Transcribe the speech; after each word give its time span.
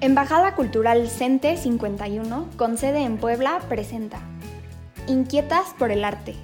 Embajada 0.00 0.54
Cultural 0.54 1.08
CENTE 1.08 1.56
51, 1.56 2.50
con 2.56 2.78
sede 2.78 3.02
en 3.02 3.16
Puebla, 3.16 3.60
presenta 3.68 4.20
Inquietas 5.08 5.74
por 5.76 5.90
el 5.90 6.04
Arte. 6.04 6.36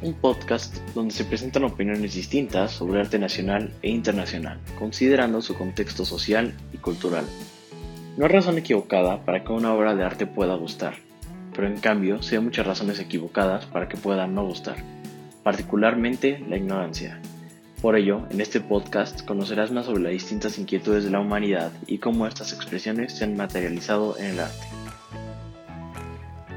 Un 0.00 0.14
podcast 0.14 0.74
donde 0.94 1.12
se 1.12 1.26
presentan 1.26 1.64
opiniones 1.64 2.14
distintas 2.14 2.72
sobre 2.72 2.98
arte 3.00 3.18
nacional 3.18 3.74
e 3.82 3.90
internacional, 3.90 4.58
considerando 4.78 5.42
su 5.42 5.54
contexto 5.54 6.06
social 6.06 6.54
y 6.72 6.78
cultural. 6.78 7.26
No 8.16 8.24
hay 8.24 8.32
razón 8.32 8.56
equivocada 8.56 9.22
para 9.22 9.44
que 9.44 9.52
una 9.52 9.74
obra 9.74 9.94
de 9.94 10.02
arte 10.02 10.24
pueda 10.26 10.54
gustar, 10.54 10.94
pero 11.54 11.66
en 11.66 11.78
cambio 11.78 12.22
sí 12.22 12.36
hay 12.36 12.40
muchas 12.40 12.66
razones 12.66 13.00
equivocadas 13.00 13.66
para 13.66 13.86
que 13.86 13.98
pueda 13.98 14.26
no 14.26 14.46
gustar, 14.46 14.76
particularmente 15.42 16.42
la 16.48 16.56
ignorancia. 16.56 17.20
Por 17.86 17.94
ello, 17.94 18.22
en 18.30 18.40
este 18.40 18.60
podcast 18.60 19.24
conocerás 19.24 19.70
más 19.70 19.86
sobre 19.86 20.02
las 20.02 20.10
distintas 20.10 20.58
inquietudes 20.58 21.04
de 21.04 21.10
la 21.10 21.20
humanidad 21.20 21.70
y 21.86 21.98
cómo 21.98 22.26
estas 22.26 22.52
expresiones 22.52 23.16
se 23.16 23.22
han 23.22 23.36
materializado 23.36 24.18
en 24.18 24.26
el 24.26 24.40
arte. 24.40 24.66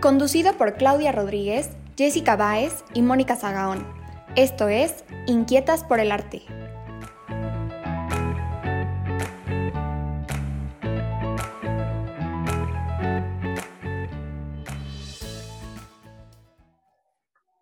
Conducido 0.01 0.53
por 0.53 0.73
Claudia 0.73 1.11
Rodríguez, 1.11 1.69
Jessica 1.95 2.35
Báez 2.35 2.83
y 2.95 3.03
Mónica 3.03 3.35
Zagaón. 3.35 3.85
Esto 4.35 4.69
es 4.69 5.03
Inquietas 5.27 5.83
por 5.83 5.99
el 5.99 6.11
Arte. 6.11 6.41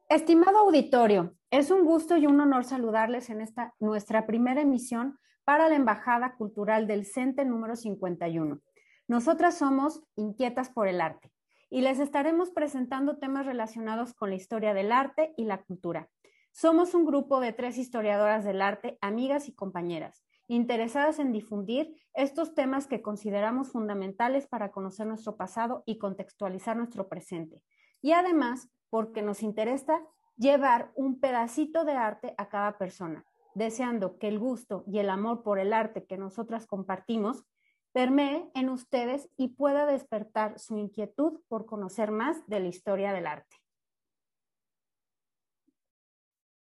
Estimado 0.09 0.59
auditorio, 0.59 1.35
es 1.51 1.69
un 1.69 1.83
gusto 1.83 2.15
y 2.15 2.27
un 2.27 2.39
honor 2.39 2.63
saludarles 2.63 3.29
en 3.29 3.41
esta 3.41 3.73
nuestra 3.77 4.25
primera 4.25 4.61
emisión 4.61 5.19
para 5.43 5.67
la 5.67 5.75
Embajada 5.75 6.37
Cultural 6.37 6.87
del 6.87 7.05
CENTE 7.05 7.43
número 7.43 7.75
51. 7.75 8.61
Nosotras 9.09 9.57
somos 9.57 10.01
Inquietas 10.15 10.69
por 10.69 10.87
el 10.87 11.01
Arte 11.01 11.33
y 11.69 11.81
les 11.81 11.99
estaremos 11.99 12.51
presentando 12.51 13.17
temas 13.17 13.45
relacionados 13.45 14.13
con 14.13 14.29
la 14.29 14.37
historia 14.37 14.73
del 14.73 14.93
arte 14.93 15.33
y 15.35 15.43
la 15.43 15.61
cultura. 15.61 16.07
Somos 16.53 16.93
un 16.93 17.05
grupo 17.05 17.41
de 17.41 17.51
tres 17.51 17.77
historiadoras 17.77 18.45
del 18.45 18.61
arte, 18.61 18.97
amigas 19.01 19.49
y 19.49 19.55
compañeras, 19.55 20.23
interesadas 20.47 21.19
en 21.19 21.33
difundir 21.33 21.97
estos 22.13 22.55
temas 22.55 22.87
que 22.87 23.01
consideramos 23.01 23.73
fundamentales 23.73 24.47
para 24.47 24.71
conocer 24.71 25.05
nuestro 25.05 25.35
pasado 25.35 25.83
y 25.85 25.97
contextualizar 25.97 26.77
nuestro 26.77 27.09
presente. 27.09 27.61
Y 28.01 28.13
además 28.13 28.69
porque 28.89 29.21
nos 29.21 29.43
interesa 29.43 30.01
llevar 30.37 30.91
un 30.95 31.19
pedacito 31.19 31.83
de 31.83 31.93
arte 31.93 32.33
a 32.37 32.49
cada 32.49 32.77
persona, 32.77 33.25
deseando 33.55 34.17
que 34.17 34.27
el 34.27 34.39
gusto 34.39 34.83
y 34.87 34.99
el 34.99 35.09
amor 35.09 35.43
por 35.43 35.59
el 35.59 35.73
arte 35.73 36.05
que 36.05 36.17
nosotras 36.17 36.67
compartimos 36.67 37.43
permee 37.91 38.51
en 38.53 38.69
ustedes 38.69 39.29
y 39.37 39.49
pueda 39.49 39.85
despertar 39.85 40.59
su 40.59 40.77
inquietud 40.77 41.41
por 41.47 41.65
conocer 41.65 42.11
más 42.11 42.45
de 42.47 42.59
la 42.59 42.67
historia 42.67 43.11
del 43.11 43.25
arte. 43.25 43.55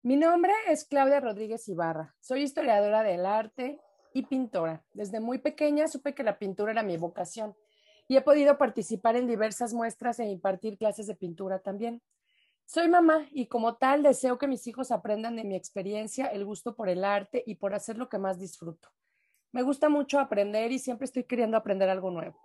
Mi 0.03 0.17
nombre 0.17 0.53
es 0.69 0.85
Claudia 0.85 1.21
Rodríguez 1.21 1.67
Ibarra. 1.69 2.15
Soy 2.21 2.43
historiadora 2.43 3.03
del 3.03 3.25
arte 3.25 3.81
y 4.13 4.27
pintora. 4.27 4.85
Desde 4.93 5.21
muy 5.21 5.39
pequeña 5.39 5.89
supe 5.89 6.15
que 6.15 6.25
la 6.25 6.39
pintura 6.39 6.73
era 6.73 6.83
mi 6.83 6.97
vocación 6.97 7.57
y 8.09 8.17
he 8.17 8.21
podido 8.21 8.59
participar 8.59 9.17
en 9.17 9.27
diversas 9.27 9.73
muestras 9.73 10.19
e 10.21 10.27
impartir 10.27 10.79
clases 10.79 11.07
de 11.07 11.15
pintura 11.15 11.61
también. 11.61 12.03
Soy 12.65 12.89
mamá 12.89 13.27
y 13.33 13.47
como 13.47 13.77
tal 13.77 14.03
deseo 14.03 14.39
que 14.39 14.47
mis 14.47 14.67
hijos 14.67 14.91
aprendan 14.91 15.37
de 15.37 15.45
mi 15.45 15.57
experiencia 15.57 16.27
el 16.27 16.45
gusto 16.45 16.75
por 16.75 16.89
el 16.89 17.05
arte 17.05 17.43
y 17.47 17.57
por 17.57 17.75
hacer 17.75 17.99
lo 17.99 18.09
que 18.09 18.19
más 18.19 18.39
disfruto. 18.39 18.89
Me 19.53 19.63
gusta 19.63 19.89
mucho 19.89 20.19
aprender 20.19 20.73
y 20.73 20.79
siempre 20.79 21.05
estoy 21.05 21.25
queriendo 21.25 21.57
aprender 21.57 21.91
algo 21.91 22.11
nuevo. 22.11 22.39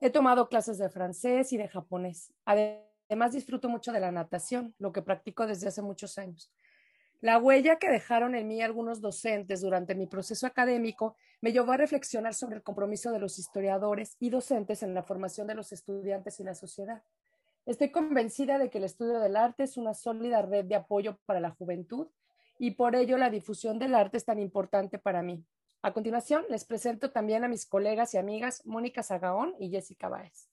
He 0.00 0.10
tomado 0.10 0.48
clases 0.48 0.78
de 0.78 0.88
francés 0.88 1.52
y 1.52 1.58
de 1.58 1.68
japonés. 1.68 2.32
Además 2.44 3.32
disfruto 3.32 3.68
mucho 3.68 3.92
de 3.92 4.00
la 4.00 4.12
natación, 4.12 4.74
lo 4.78 4.92
que 4.92 5.02
practico 5.02 5.46
desde 5.46 5.68
hace 5.68 5.82
muchos 5.82 6.18
años. 6.18 6.50
La 7.20 7.38
huella 7.38 7.76
que 7.76 7.90
dejaron 7.90 8.34
en 8.34 8.46
mí 8.46 8.62
algunos 8.62 9.00
docentes 9.00 9.60
durante 9.60 9.94
mi 9.94 10.06
proceso 10.06 10.46
académico 10.46 11.16
me 11.40 11.52
llevó 11.52 11.72
a 11.72 11.76
reflexionar 11.76 12.34
sobre 12.34 12.56
el 12.56 12.62
compromiso 12.62 13.10
de 13.10 13.18
los 13.18 13.38
historiadores 13.38 14.16
y 14.18 14.30
docentes 14.30 14.82
en 14.82 14.94
la 14.94 15.02
formación 15.02 15.46
de 15.46 15.54
los 15.54 15.72
estudiantes 15.72 16.40
y 16.40 16.44
la 16.44 16.54
sociedad. 16.54 17.02
Estoy 17.66 17.90
convencida 17.90 18.58
de 18.58 18.70
que 18.70 18.78
el 18.78 18.84
estudio 18.84 19.18
del 19.18 19.36
arte 19.36 19.64
es 19.64 19.76
una 19.76 19.92
sólida 19.92 20.42
red 20.42 20.64
de 20.64 20.76
apoyo 20.76 21.18
para 21.26 21.40
la 21.40 21.50
juventud 21.50 22.08
y 22.58 22.72
por 22.72 22.96
ello 22.96 23.18
la 23.18 23.30
difusión 23.30 23.78
del 23.78 23.94
arte 23.94 24.16
es 24.16 24.24
tan 24.24 24.38
importante 24.38 24.98
para 24.98 25.22
mí. 25.22 25.44
A 25.82 25.92
continuación, 25.92 26.44
les 26.48 26.64
presento 26.64 27.12
también 27.12 27.44
a 27.44 27.48
mis 27.48 27.66
colegas 27.66 28.14
y 28.14 28.18
amigas 28.18 28.64
Mónica 28.64 29.02
Zagaón 29.02 29.54
y 29.58 29.70
Jessica 29.70 30.08
Báez. 30.08 30.48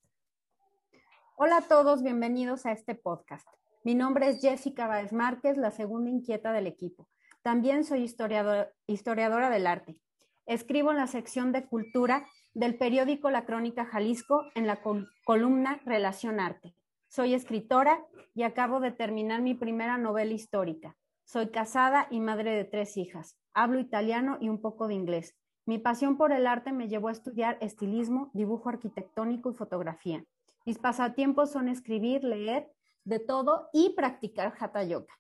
Hola 1.36 1.58
a 1.58 1.68
todos, 1.68 2.04
bienvenidos 2.04 2.66
a 2.66 2.72
este 2.72 2.94
podcast. 2.94 3.48
Mi 3.84 3.96
nombre 3.96 4.30
es 4.30 4.42
Jessica 4.42 4.88
Báez 4.88 5.12
Márquez, 5.12 5.58
la 5.58 5.72
segunda 5.72 6.10
inquieta 6.10 6.52
del 6.52 6.68
equipo. 6.68 7.08
También 7.42 7.84
soy 7.84 8.04
historiadora 8.04 9.50
del 9.50 9.68
arte. 9.68 9.98
Escribo 10.46 10.92
en 10.92 10.98
la 10.98 11.08
sección 11.08 11.54
de 11.54 11.66
cultura 11.66 12.28
del 12.54 12.78
periódico 12.78 13.30
La 13.30 13.46
Crónica 13.46 13.86
Jalisco 13.86 14.44
en 14.56 14.68
la 14.68 14.82
columna 15.26 15.82
Relación 15.86 16.42
Arte. 16.42 16.76
Soy 17.08 17.34
escritora 17.34 18.06
y 18.36 18.44
acabo 18.44 18.82
de 18.82 18.92
terminar 18.92 19.42
mi 19.42 19.54
primera 19.54 19.98
novela 19.98 20.34
histórica. 20.34 20.98
Soy 21.24 21.50
casada 21.50 22.08
y 22.12 22.20
madre 22.20 22.52
de 22.52 22.66
tres 22.66 22.98
hijas. 22.98 23.38
Hablo 23.54 23.80
italiano 23.80 24.38
y 24.42 24.50
un 24.50 24.60
poco 24.60 24.88
de 24.88 24.96
inglés. 24.96 25.34
Mi 25.66 25.78
pasión 25.78 26.18
por 26.18 26.34
el 26.34 26.46
arte 26.46 26.74
me 26.74 26.90
llevó 26.90 27.08
a 27.08 27.14
estudiar 27.14 27.58
estilismo, 27.62 28.30
dibujo 28.34 28.68
arquitectónico 28.68 29.50
y 29.50 29.54
fotografía. 29.54 30.26
Mis 30.66 30.78
pasatiempos 30.78 31.52
son 31.52 31.70
escribir, 31.70 32.26
leer 32.26 32.70
de 33.06 33.20
todo 33.20 33.70
y 33.72 33.94
practicar 33.96 34.54
hatha 34.60 34.84
yoga. 34.84 35.14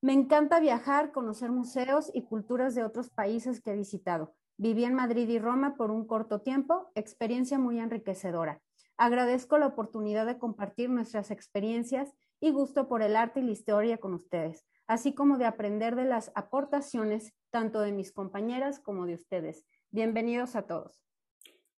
Me 0.00 0.14
encanta 0.14 0.60
viajar, 0.60 1.12
conocer 1.12 1.50
museos 1.50 2.10
y 2.14 2.22
culturas 2.22 2.74
de 2.74 2.84
otros 2.84 3.10
países 3.10 3.60
que 3.60 3.72
he 3.72 3.76
visitado. 3.76 4.34
Viví 4.58 4.84
en 4.84 4.94
Madrid 4.94 5.28
y 5.28 5.38
Roma 5.38 5.76
por 5.76 5.90
un 5.90 6.06
corto 6.06 6.40
tiempo, 6.40 6.90
experiencia 6.94 7.58
muy 7.58 7.78
enriquecedora. 7.78 8.62
Agradezco 8.96 9.58
la 9.58 9.66
oportunidad 9.66 10.24
de 10.24 10.38
compartir 10.38 10.88
nuestras 10.88 11.30
experiencias 11.30 12.14
y 12.40 12.52
gusto 12.52 12.88
por 12.88 13.02
el 13.02 13.16
arte 13.16 13.40
y 13.40 13.42
la 13.42 13.52
historia 13.52 13.98
con 13.98 14.14
ustedes, 14.14 14.64
así 14.86 15.12
como 15.14 15.36
de 15.36 15.44
aprender 15.44 15.94
de 15.94 16.06
las 16.06 16.32
aportaciones 16.34 17.34
tanto 17.50 17.80
de 17.80 17.92
mis 17.92 18.12
compañeras 18.12 18.80
como 18.80 19.04
de 19.04 19.14
ustedes. 19.14 19.66
Bienvenidos 19.90 20.56
a 20.56 20.62
todos. 20.62 21.04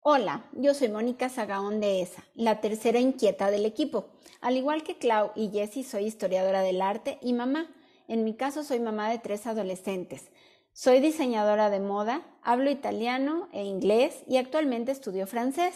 Hola, 0.02 0.46
yo 0.54 0.76
soy 0.76 0.90
Mónica 0.90 1.30
Sagaón 1.30 1.80
de 1.82 2.02
ESA, 2.02 2.24
la 2.36 2.62
tercera 2.62 3.00
inquieta 3.00 3.50
del 3.50 3.66
equipo. 3.66 4.10
Al 4.40 4.56
igual 4.56 4.84
que 4.84 5.00
Clau 5.00 5.32
y 5.36 5.50
Jessie, 5.50 5.84
soy 5.84 6.06
historiadora 6.06 6.62
del 6.62 6.82
arte 6.84 7.18
y 7.24 7.34
mamá. 7.34 7.68
En 8.08 8.24
mi 8.24 8.36
caso, 8.38 8.64
soy 8.64 8.80
mamá 8.80 9.10
de 9.10 9.20
tres 9.20 9.48
adolescentes. 9.48 10.32
Soy 10.80 11.00
diseñadora 11.00 11.72
de 11.72 11.80
moda, 11.80 12.22
hablo 12.44 12.70
italiano 12.70 13.48
e 13.52 13.64
inglés 13.64 14.24
y 14.28 14.38
actualmente 14.38 14.92
estudio 14.92 15.26
francés. 15.26 15.74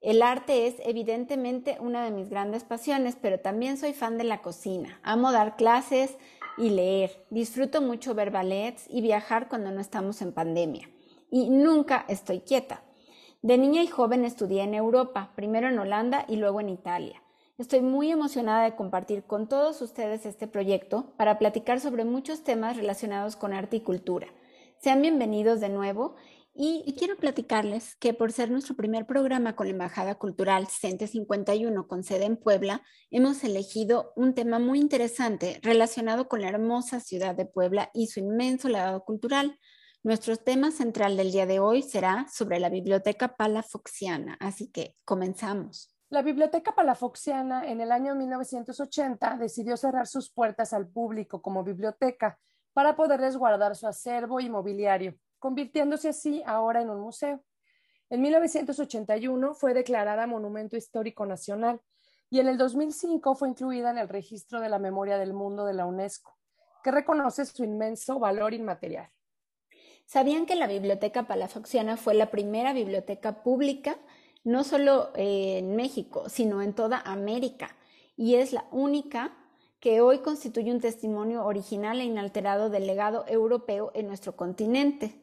El 0.00 0.22
arte 0.22 0.66
es 0.66 0.76
evidentemente 0.82 1.76
una 1.78 2.02
de 2.02 2.10
mis 2.10 2.30
grandes 2.30 2.64
pasiones, 2.64 3.18
pero 3.20 3.38
también 3.40 3.76
soy 3.76 3.92
fan 3.92 4.16
de 4.16 4.24
la 4.24 4.40
cocina. 4.40 4.98
Amo 5.02 5.30
dar 5.30 5.56
clases 5.56 6.16
y 6.56 6.70
leer. 6.70 7.26
Disfruto 7.28 7.82
mucho 7.82 8.14
ver 8.14 8.30
ballets 8.30 8.86
y 8.88 9.02
viajar 9.02 9.46
cuando 9.50 9.72
no 9.72 9.80
estamos 9.82 10.22
en 10.22 10.32
pandemia. 10.32 10.88
Y 11.30 11.50
nunca 11.50 12.06
estoy 12.08 12.40
quieta. 12.40 12.82
De 13.42 13.58
niña 13.58 13.82
y 13.82 13.88
joven 13.88 14.24
estudié 14.24 14.62
en 14.62 14.72
Europa, 14.72 15.32
primero 15.36 15.68
en 15.68 15.78
Holanda 15.78 16.24
y 16.26 16.36
luego 16.36 16.62
en 16.62 16.70
Italia. 16.70 17.22
Estoy 17.60 17.82
muy 17.82 18.10
emocionada 18.10 18.64
de 18.64 18.74
compartir 18.74 19.24
con 19.24 19.46
todos 19.46 19.82
ustedes 19.82 20.24
este 20.24 20.46
proyecto 20.46 21.12
para 21.18 21.38
platicar 21.38 21.78
sobre 21.78 22.06
muchos 22.06 22.42
temas 22.42 22.74
relacionados 22.74 23.36
con 23.36 23.52
arte 23.52 23.76
y 23.76 23.80
cultura. 23.82 24.28
Sean 24.78 25.02
bienvenidos 25.02 25.60
de 25.60 25.68
nuevo 25.68 26.14
y, 26.54 26.94
quiero 26.98 27.18
platicarles 27.18 27.96
que 27.96 28.14
por 28.14 28.32
ser 28.32 28.50
nuestro 28.50 28.76
primer 28.76 29.04
programa 29.04 29.56
con 29.56 29.66
la 29.66 29.74
Embajada 29.74 30.14
Cultural 30.14 30.68
CENTE 30.68 31.06
51 31.06 31.86
con 31.86 32.02
sede 32.02 32.24
en 32.24 32.38
Puebla, 32.38 32.82
hemos 33.10 33.44
elegido 33.44 34.14
un 34.16 34.32
tema 34.32 34.58
muy 34.58 34.78
interesante 34.78 35.60
relacionado 35.62 36.28
con 36.28 36.40
la 36.40 36.48
hermosa 36.48 36.98
ciudad 36.98 37.34
de 37.34 37.44
Puebla 37.44 37.90
y 37.92 38.06
su 38.06 38.20
inmenso 38.20 38.70
legado 38.70 39.04
cultural. 39.04 39.58
Nuestro 40.02 40.38
tema 40.38 40.70
central 40.70 41.18
del 41.18 41.30
día 41.30 41.44
de 41.44 41.60
hoy 41.60 41.82
será 41.82 42.26
sobre 42.32 42.58
la 42.58 42.70
biblioteca 42.70 43.36
palafoxiana, 43.36 44.38
así 44.40 44.70
que 44.70 44.96
comenzamos. 45.04 45.89
La 46.10 46.22
Biblioteca 46.22 46.74
Palafoxiana 46.74 47.64
en 47.70 47.80
el 47.80 47.92
año 47.92 48.16
1980 48.16 49.36
decidió 49.36 49.76
cerrar 49.76 50.08
sus 50.08 50.28
puertas 50.28 50.72
al 50.72 50.88
público 50.88 51.40
como 51.40 51.62
biblioteca 51.62 52.36
para 52.72 52.96
poder 52.96 53.20
resguardar 53.20 53.76
su 53.76 53.86
acervo 53.86 54.40
y 54.40 54.50
mobiliario, 54.50 55.14
convirtiéndose 55.38 56.08
así 56.08 56.42
ahora 56.44 56.82
en 56.82 56.90
un 56.90 57.00
museo. 57.00 57.44
En 58.08 58.22
1981 58.22 59.54
fue 59.54 59.72
declarada 59.72 60.26
Monumento 60.26 60.76
Histórico 60.76 61.26
Nacional 61.26 61.80
y 62.28 62.40
en 62.40 62.48
el 62.48 62.58
2005 62.58 63.36
fue 63.36 63.48
incluida 63.48 63.90
en 63.90 63.98
el 63.98 64.08
Registro 64.08 64.60
de 64.60 64.68
la 64.68 64.80
Memoria 64.80 65.16
del 65.16 65.32
Mundo 65.32 65.64
de 65.64 65.74
la 65.74 65.86
UNESCO, 65.86 66.36
que 66.82 66.90
reconoce 66.90 67.44
su 67.44 67.62
inmenso 67.62 68.18
valor 68.18 68.52
inmaterial. 68.52 69.08
¿Sabían 70.06 70.46
que 70.46 70.56
la 70.56 70.66
Biblioteca 70.66 71.28
Palafoxiana 71.28 71.96
fue 71.96 72.14
la 72.14 72.32
primera 72.32 72.72
biblioteca 72.72 73.44
pública, 73.44 73.96
no 74.44 74.64
solo 74.64 75.10
en 75.14 75.76
México, 75.76 76.28
sino 76.28 76.62
en 76.62 76.72
toda 76.72 77.00
América? 77.00 77.76
Y 78.16 78.36
es 78.36 78.52
la 78.52 78.66
única 78.70 79.32
que 79.80 80.02
hoy 80.02 80.18
constituye 80.18 80.70
un 80.70 80.80
testimonio 80.80 81.44
original 81.44 82.00
e 82.00 82.04
inalterado 82.04 82.68
del 82.68 82.86
legado 82.86 83.24
europeo 83.26 83.90
en 83.94 84.06
nuestro 84.06 84.36
continente. 84.36 85.14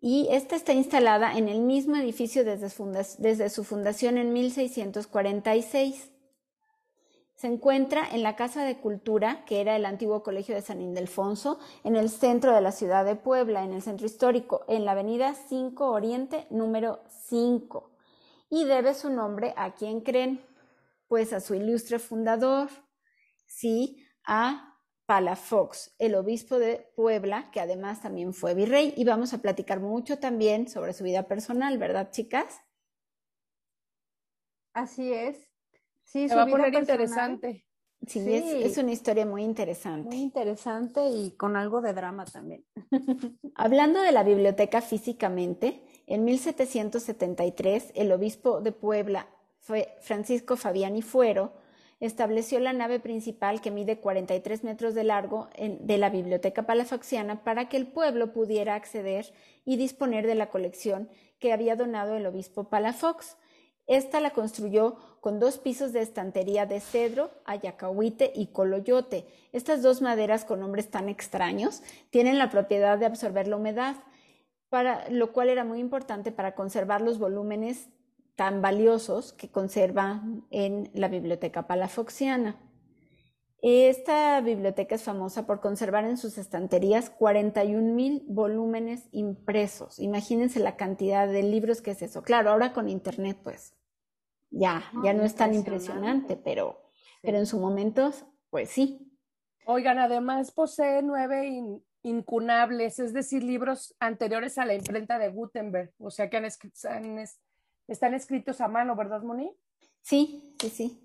Y 0.00 0.28
esta 0.30 0.54
está 0.54 0.72
instalada 0.72 1.36
en 1.36 1.48
el 1.48 1.60
mismo 1.60 1.96
edificio 1.96 2.44
desde, 2.44 3.50
su 3.50 3.64
fundación 3.64 4.16
en 4.16 4.32
1646. 4.32 6.10
Se 7.34 7.46
encuentra 7.48 8.08
en 8.08 8.22
la 8.22 8.36
Casa 8.36 8.64
de 8.64 8.78
Cultura, 8.78 9.44
que 9.44 9.60
era 9.60 9.74
el 9.74 9.84
antiguo 9.84 10.22
Colegio 10.22 10.54
de 10.54 10.62
San 10.62 10.80
Ildefonso, 10.80 11.58
en 11.82 11.96
el 11.96 12.10
centro 12.10 12.54
de 12.54 12.60
la 12.60 12.72
ciudad 12.72 13.04
de 13.04 13.16
Puebla, 13.16 13.64
en 13.64 13.72
el 13.72 13.82
centro 13.82 14.06
histórico, 14.06 14.64
en 14.68 14.84
la 14.84 14.92
avenida 14.92 15.34
5 15.34 15.90
Oriente, 15.90 16.46
número 16.50 17.00
5. 17.28 17.90
Y 18.50 18.64
debe 18.64 18.94
su 18.94 19.10
nombre 19.10 19.54
a 19.56 19.74
quién 19.74 20.00
creen? 20.00 20.40
Pues 21.06 21.32
a 21.32 21.40
su 21.40 21.54
ilustre 21.54 21.98
fundador, 21.98 22.68
sí, 23.46 24.06
a 24.24 24.68
Palafox, 25.06 25.94
el 25.98 26.14
obispo 26.14 26.58
de 26.58 26.92
Puebla, 26.94 27.50
que 27.50 27.60
además 27.60 28.02
también 28.02 28.34
fue 28.34 28.54
virrey. 28.54 28.92
Y 28.96 29.04
vamos 29.04 29.32
a 29.32 29.38
platicar 29.38 29.80
mucho 29.80 30.18
también 30.18 30.68
sobre 30.68 30.92
su 30.92 31.02
vida 31.02 31.26
personal, 31.26 31.78
¿verdad, 31.78 32.10
chicas? 32.10 32.60
Así 34.74 35.12
es. 35.12 35.48
Sí, 36.04 36.28
Se 36.28 36.34
va 36.34 36.42
a 36.42 36.46
poner 36.46 36.74
interesante. 36.74 37.66
Sí, 38.06 38.22
Es, 38.26 38.78
una 38.78 38.92
historia 38.92 39.26
muy 39.26 39.42
interesante. 39.42 40.08
Muy 40.08 40.18
interesante 40.18 41.06
y 41.08 41.36
con 41.36 41.56
algo 41.56 41.80
de 41.80 41.92
drama 41.92 42.24
también. 42.24 42.64
Hablando 43.54 44.00
de 44.00 44.12
la 44.12 44.22
biblioteca 44.22 44.80
físicamente, 44.80 45.82
en 46.08 46.24
1773 46.24 47.92
el 47.94 48.12
obispo 48.12 48.60
de 48.60 48.72
Puebla, 48.72 49.28
Francisco 50.00 50.56
Fabiani 50.56 51.02
Fuero, 51.02 51.52
estableció 52.00 52.60
la 52.60 52.72
nave 52.72 53.00
principal 53.00 53.60
que 53.60 53.70
mide 53.70 53.98
43 53.98 54.64
metros 54.64 54.94
de 54.94 55.04
largo 55.04 55.48
de 55.58 55.98
la 55.98 56.10
biblioteca 56.10 56.64
palafoxiana 56.64 57.42
para 57.42 57.68
que 57.68 57.76
el 57.76 57.86
pueblo 57.86 58.32
pudiera 58.32 58.74
acceder 58.74 59.32
y 59.64 59.76
disponer 59.76 60.26
de 60.26 60.34
la 60.34 60.48
colección 60.48 61.10
que 61.38 61.52
había 61.52 61.76
donado 61.76 62.16
el 62.16 62.26
obispo 62.26 62.64
Palafox. 62.70 63.36
Esta 63.86 64.20
la 64.20 64.30
construyó 64.30 64.96
con 65.20 65.40
dos 65.40 65.58
pisos 65.58 65.92
de 65.92 66.00
estantería 66.00 66.66
de 66.66 66.80
cedro, 66.80 67.30
ayacahuite 67.44 68.32
y 68.34 68.48
coloyote. 68.48 69.26
Estas 69.52 69.82
dos 69.82 70.02
maderas 70.02 70.44
con 70.44 70.60
nombres 70.60 70.90
tan 70.90 71.08
extraños 71.08 71.82
tienen 72.10 72.38
la 72.38 72.50
propiedad 72.50 72.98
de 72.98 73.06
absorber 73.06 73.48
la 73.48 73.56
humedad, 73.56 73.96
para 74.68 75.08
lo 75.10 75.32
cual 75.32 75.48
era 75.48 75.64
muy 75.64 75.80
importante 75.80 76.32
para 76.32 76.54
conservar 76.54 77.00
los 77.00 77.18
volúmenes 77.18 77.88
tan 78.36 78.62
valiosos 78.62 79.32
que 79.32 79.50
conserva 79.50 80.22
en 80.50 80.90
la 80.94 81.08
biblioteca 81.08 81.66
palafoxiana. 81.66 82.60
Esta 83.60 84.40
biblioteca 84.40 84.94
es 84.94 85.02
famosa 85.02 85.44
por 85.44 85.60
conservar 85.60 86.04
en 86.04 86.16
sus 86.16 86.38
estanterías 86.38 87.10
41 87.10 87.92
mil 87.92 88.24
volúmenes 88.28 89.08
impresos. 89.10 89.98
Imagínense 89.98 90.60
la 90.60 90.76
cantidad 90.76 91.26
de 91.26 91.42
libros 91.42 91.82
que 91.82 91.90
es 91.90 92.02
eso. 92.02 92.22
Claro, 92.22 92.50
ahora 92.50 92.72
con 92.72 92.88
internet, 92.88 93.36
pues 93.42 93.74
ya, 94.50 94.84
ya 95.02 95.12
no 95.12 95.24
es 95.24 95.34
tan 95.34 95.54
impresionante, 95.54 96.36
pero, 96.36 96.80
pero 97.20 97.38
en 97.38 97.46
su 97.46 97.58
momento, 97.58 98.12
pues 98.50 98.70
sí. 98.70 99.12
Oigan, 99.66 99.98
además 99.98 100.52
posee 100.52 101.02
nueve 101.02 101.82
incunables, 102.02 102.98
es 102.98 103.12
decir, 103.12 103.42
libros 103.42 103.94
anteriores 104.00 104.58
a 104.58 104.64
la 104.64 104.74
imprenta 104.74 105.18
de 105.18 105.28
Gutenberg, 105.30 105.92
o 105.98 106.10
sea 106.10 106.30
que 106.30 106.40
están 107.88 108.14
escritos 108.14 108.60
a 108.60 108.68
mano, 108.68 108.96
¿verdad, 108.96 109.22
Moni? 109.22 109.52
Sí, 110.00 110.54
sí, 110.60 110.70
sí. 110.70 111.04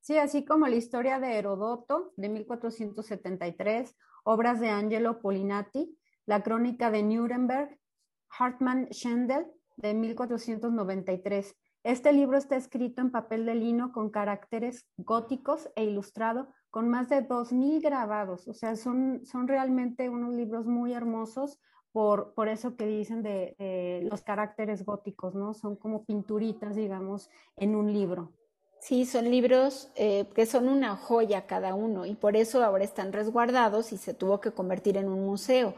Sí, 0.00 0.18
así 0.18 0.44
como 0.44 0.66
la 0.68 0.76
historia 0.76 1.18
de 1.18 1.34
Herodoto 1.38 2.12
de 2.16 2.28
1473, 2.28 3.96
obras 4.24 4.60
de 4.60 4.68
Angelo 4.68 5.20
Polinati, 5.20 5.98
la 6.26 6.42
crónica 6.42 6.90
de 6.90 7.02
Nuremberg, 7.02 7.78
Hartmann 8.28 8.88
Schendel 8.90 9.46
de 9.76 9.94
1493. 9.94 11.56
Este 11.84 12.12
libro 12.12 12.36
está 12.38 12.56
escrito 12.56 13.00
en 13.00 13.10
papel 13.10 13.46
de 13.46 13.54
lino 13.54 13.92
con 13.92 14.10
caracteres 14.10 14.86
góticos 14.96 15.70
e 15.76 15.84
ilustrado 15.84 16.48
con 16.74 16.88
más 16.88 17.08
de 17.08 17.22
2.000 17.22 17.80
grabados. 17.80 18.48
O 18.48 18.52
sea, 18.52 18.74
son, 18.74 19.24
son 19.24 19.46
realmente 19.46 20.08
unos 20.08 20.34
libros 20.34 20.66
muy 20.66 20.92
hermosos 20.92 21.60
por, 21.92 22.34
por 22.34 22.48
eso 22.48 22.74
que 22.74 22.84
dicen 22.84 23.22
de, 23.22 24.02
los 24.10 24.22
caracteres 24.22 24.84
góticos, 24.84 25.36
¿no? 25.36 25.54
Son 25.54 25.76
como 25.76 26.04
pinturitas, 26.04 26.74
digamos, 26.74 27.30
en 27.56 27.76
un 27.76 27.92
libro. 27.92 28.32
Sí, 28.80 29.06
son 29.06 29.30
libros 29.30 29.92
eh, 29.94 30.28
que 30.34 30.46
son 30.46 30.68
una 30.68 30.96
joya 30.96 31.46
cada 31.46 31.76
uno 31.76 32.06
y 32.06 32.16
por 32.16 32.34
eso 32.34 32.64
ahora 32.64 32.82
están 32.82 33.12
resguardados 33.12 33.92
y 33.92 33.96
se 33.96 34.12
tuvo 34.12 34.40
que 34.40 34.50
convertir 34.50 34.96
en 34.96 35.08
un 35.08 35.24
museo. 35.24 35.74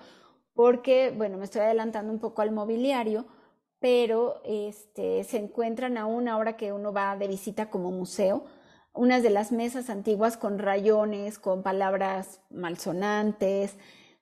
Porque, 0.55 1.13
bueno, 1.15 1.37
me 1.37 1.45
estoy 1.45 1.61
adelantando 1.61 2.11
un 2.11 2.21
poco 2.21 2.41
al 2.41 2.53
mobiliario, 2.53 3.27
pero 3.81 4.41
este, 4.47 5.25
se 5.25 5.37
encuentran 5.37 5.99
aún 5.99 6.27
ahora 6.27 6.57
que 6.57 6.73
uno 6.73 6.91
va 6.91 7.19
de 7.19 7.29
visita 7.29 7.69
como 7.69 7.91
museo, 7.91 8.47
unas 8.97 9.23
de 9.23 9.31
las 9.31 9.53
mesas 9.53 9.91
antiguas 9.91 10.37
con 10.37 10.59
rayones, 10.59 11.39
con 11.39 11.63
palabras 11.63 12.41
malsonantes, 12.51 13.77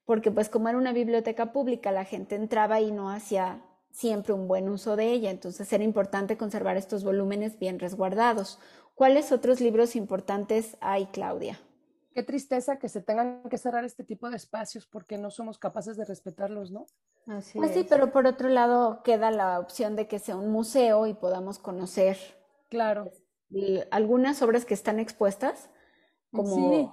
porque 0.05 0.31
pues 0.31 0.49
como 0.49 0.69
era 0.69 0.79
una 0.79 0.93
biblioteca 0.93 1.53
pública, 1.53 1.93
la 1.93 2.05
gente 2.05 2.35
entraba 2.35 2.81
y 2.81 2.93
no 2.93 3.11
hacía 3.11 3.63
siempre 3.91 4.33
un 4.33 4.49
buen 4.49 4.69
uso 4.69 4.97
de 4.97 5.13
ella, 5.13 5.31
entonces 5.31 5.73
era 5.73 5.85
importante 5.85 6.37
conservar 6.37 6.77
estos 6.77 7.05
volúmenes 7.05 7.59
bien 7.59 7.79
resguardados. 7.79 8.59
¿Cuáles 8.95 9.33
otros 9.33 9.61
libros 9.61 9.97
importantes 9.97 10.77
hay, 10.81 11.07
Claudia? 11.07 11.61
Qué 12.13 12.23
tristeza 12.23 12.79
que 12.79 12.89
se 12.89 13.01
tengan 13.01 13.43
que 13.51 13.59
cerrar 13.59 13.85
este 13.85 14.05
tipo 14.05 14.31
de 14.31 14.37
espacios 14.37 14.87
porque 14.87 15.19
no 15.19 15.31
somos 15.31 15.59
capaces 15.59 15.97
de 15.97 16.05
respetarlos, 16.05 16.71
¿no? 16.71 16.87
Así 17.27 17.59
pues 17.59 17.73
sí, 17.73 17.85
pero 17.89 18.13
por 18.13 18.27
otro 18.27 18.49
lado 18.49 19.03
queda 19.03 19.31
la 19.31 19.59
opción 19.59 19.97
de 19.97 20.07
que 20.07 20.21
sea 20.21 20.37
un 20.37 20.51
museo 20.51 21.07
y 21.07 21.15
podamos 21.15 21.59
conocer. 21.59 22.17
Claro. 22.69 23.11
Algunas 23.91 24.43
obras 24.43 24.65
que 24.65 24.75
están 24.75 24.99
expuestas. 25.01 25.71
Como... 26.31 26.55
Sí. 26.55 26.89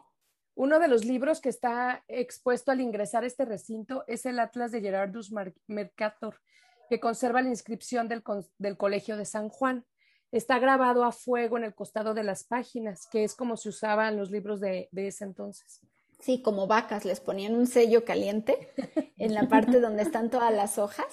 Uno 0.53 0.79
de 0.79 0.89
los 0.89 1.05
libros 1.05 1.39
que 1.39 1.47
está 1.47 2.03
expuesto 2.09 2.71
al 2.71 2.81
ingresar 2.81 3.23
a 3.23 3.27
este 3.27 3.45
recinto 3.45 4.03
es 4.07 4.25
el 4.25 4.37
Atlas 4.37 4.71
de 4.71 4.81
Gerardus 4.81 5.33
Mercator, 5.67 6.41
que 6.89 6.99
conserva 6.99 7.41
la 7.41 7.47
inscripción 7.47 8.09
del, 8.09 8.21
del 8.57 8.77
Colegio 8.77 9.15
de 9.15 9.23
San 9.23 9.47
Juan 9.47 9.85
está 10.31 10.59
grabado 10.59 11.03
a 11.03 11.11
fuego 11.11 11.57
en 11.57 11.65
el 11.65 11.75
costado 11.75 12.13
de 12.13 12.23
las 12.23 12.43
páginas, 12.43 13.07
que 13.07 13.23
es 13.23 13.35
como 13.35 13.57
se 13.57 13.69
usaban 13.69 14.17
los 14.17 14.31
libros 14.31 14.59
de, 14.59 14.89
ese 14.93 15.25
entonces. 15.25 15.81
Sí, 16.19 16.41
como 16.41 16.67
vacas, 16.67 17.03
les 17.03 17.19
ponían 17.19 17.55
un 17.55 17.67
sello 17.67 18.05
caliente 18.05 18.69
en 19.17 19.33
la 19.33 19.47
parte 19.49 19.79
donde 19.79 20.03
están 20.03 20.29
todas 20.29 20.53
las 20.53 20.77
hojas 20.77 21.07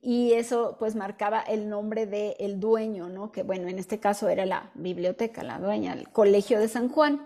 y 0.00 0.32
eso 0.34 0.76
pues 0.78 0.94
marcaba 0.94 1.40
el 1.40 1.68
nombre 1.68 2.06
del 2.06 2.60
dueño, 2.60 3.08
¿no? 3.08 3.32
Que 3.32 3.42
bueno, 3.42 3.68
en 3.68 3.78
este 3.78 3.98
caso 3.98 4.28
era 4.28 4.46
la 4.46 4.70
biblioteca, 4.74 5.42
la 5.42 5.58
dueña, 5.58 5.92
el 5.92 6.08
Colegio 6.10 6.58
de 6.60 6.68
San 6.68 6.88
Juan. 6.88 7.20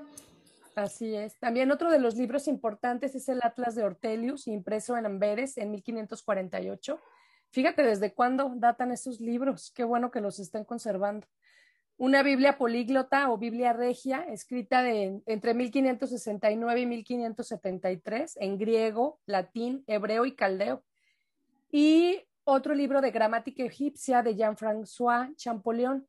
Así 0.74 1.14
es. 1.14 1.36
También 1.38 1.70
otro 1.70 1.90
de 1.90 1.98
los 1.98 2.16
libros 2.16 2.48
importantes 2.48 3.14
es 3.14 3.28
el 3.28 3.40
Atlas 3.42 3.74
de 3.74 3.82
Ortelius, 3.82 4.46
impreso 4.46 4.96
en 4.96 5.06
Amberes 5.06 5.58
en 5.58 5.70
1548 5.72 6.98
Fíjate 7.50 7.82
desde 7.82 8.14
cuándo 8.14 8.52
datan 8.56 8.92
esos 8.92 9.20
libros, 9.20 9.72
qué 9.74 9.82
bueno 9.82 10.10
que 10.10 10.20
los 10.20 10.38
estén 10.38 10.64
conservando. 10.64 11.26
Una 11.96 12.22
Biblia 12.22 12.56
políglota 12.56 13.30
o 13.30 13.38
Biblia 13.38 13.72
regia, 13.72 14.24
escrita 14.28 14.82
de, 14.82 15.20
entre 15.26 15.52
1569 15.52 16.80
y 16.80 16.86
1573 16.86 18.38
en 18.40 18.56
griego, 18.56 19.18
latín, 19.26 19.84
hebreo 19.86 20.24
y 20.26 20.34
caldeo. 20.34 20.84
Y 21.72 22.22
otro 22.44 22.74
libro 22.74 23.00
de 23.00 23.10
gramática 23.10 23.62
egipcia 23.64 24.22
de 24.22 24.34
Jean-François 24.34 25.34
Champollion. 25.36 26.06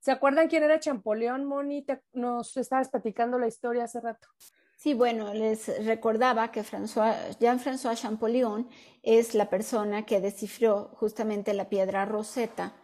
¿Se 0.00 0.12
acuerdan 0.12 0.48
quién 0.48 0.62
era 0.62 0.80
Champollion, 0.80 1.44
Moni? 1.44 1.84
nos 2.12 2.56
estabas 2.56 2.90
platicando 2.90 3.38
la 3.38 3.46
historia 3.46 3.84
hace 3.84 4.00
rato. 4.00 4.28
Sí, 4.76 4.92
bueno, 4.92 5.32
les 5.32 5.84
recordaba 5.86 6.50
que 6.50 6.62
Jean-François 6.62 7.96
Champollion 7.96 8.68
es 9.02 9.34
la 9.34 9.48
persona 9.48 10.04
que 10.04 10.20
descifró 10.20 10.90
justamente 10.94 11.54
la 11.54 11.70
piedra 11.70 12.04
Rosetta, 12.04 12.74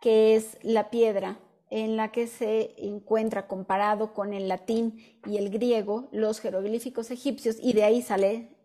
que 0.00 0.34
es 0.34 0.56
la 0.62 0.88
piedra 0.88 1.38
en 1.68 1.96
la 1.96 2.12
que 2.12 2.26
se 2.26 2.74
encuentra 2.78 3.46
comparado 3.46 4.12
con 4.12 4.34
el 4.34 4.48
latín 4.48 4.96
y 5.26 5.38
el 5.38 5.50
griego 5.50 6.08
los 6.12 6.40
jeroglíficos 6.40 7.10
egipcios 7.10 7.56
y 7.60 7.72
de 7.72 7.84
ahí 7.84 8.02
sale 8.02 8.56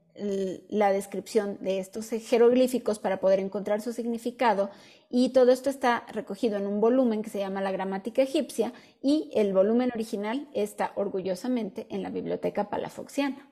la 0.69 0.91
descripción 0.91 1.57
de 1.61 1.79
estos 1.79 2.09
jeroglíficos 2.09 2.99
para 2.99 3.19
poder 3.19 3.39
encontrar 3.39 3.81
su 3.81 3.93
significado 3.93 4.69
y 5.09 5.29
todo 5.29 5.51
esto 5.51 5.69
está 5.69 6.05
recogido 6.11 6.57
en 6.57 6.67
un 6.67 6.81
volumen 6.81 7.21
que 7.21 7.29
se 7.29 7.39
llama 7.39 7.61
la 7.61 7.71
gramática 7.71 8.21
egipcia 8.21 8.73
y 9.01 9.31
el 9.33 9.53
volumen 9.53 9.91
original 9.93 10.49
está 10.53 10.91
orgullosamente 10.95 11.87
en 11.89 12.03
la 12.03 12.09
biblioteca 12.09 12.69
palafoxiana. 12.69 13.49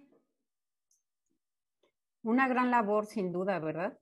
Una 2.23 2.47
gran 2.47 2.71
labor 2.71 3.05
sin 3.05 3.31
duda, 3.31 3.59
¿verdad? 3.59 3.97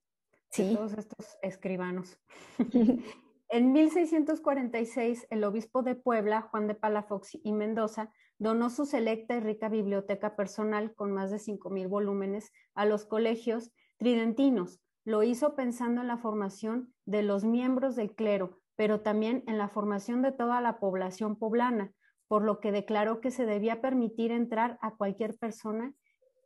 Sí. 0.50 0.74
todos 0.75 0.93
estos 0.93 1.38
escribanos. 1.41 2.20
en 3.50 3.74
1646, 3.74 5.27
el 5.29 5.43
obispo 5.43 5.84
de 5.84 5.96
Puebla, 5.96 6.41
Juan 6.41 6.67
de 6.67 6.75
Palafox 6.75 7.38
y 7.43 7.51
Mendoza, 7.51 8.12
donó 8.44 8.70
su 8.70 8.86
selecta 8.86 9.38
y 9.38 9.40
rica 9.40 9.70
biblioteca 9.70 10.36
personal 10.36 10.94
con 10.96 11.14
más 11.14 11.32
de 11.32 11.38
5.000 11.38 11.88
volúmenes 11.88 12.52
a 12.76 12.86
los 12.86 13.06
colegios 13.06 13.72
tridentinos. 13.96 14.82
Lo 15.06 15.24
hizo 15.24 15.56
pensando 15.56 16.02
en 16.02 16.08
la 16.08 16.18
formación 16.18 16.94
de 17.06 17.24
los 17.24 17.46
miembros 17.46 17.96
del 17.96 18.14
clero, 18.14 18.60
pero 18.76 19.00
también 19.00 19.46
en 19.48 19.58
la 19.58 19.70
formación 19.70 20.22
de 20.22 20.34
toda 20.34 20.60
la 20.60 20.82
población 20.82 21.38
poblana, 21.38 21.94
por 22.28 22.44
lo 22.44 22.60
que 22.60 22.74
declaró 22.74 23.22
que 23.22 23.32
se 23.32 23.46
debía 23.46 23.80
permitir 23.80 24.32
entrar 24.32 24.78
a 24.82 24.98
cualquier 24.98 25.38
persona 25.38 25.94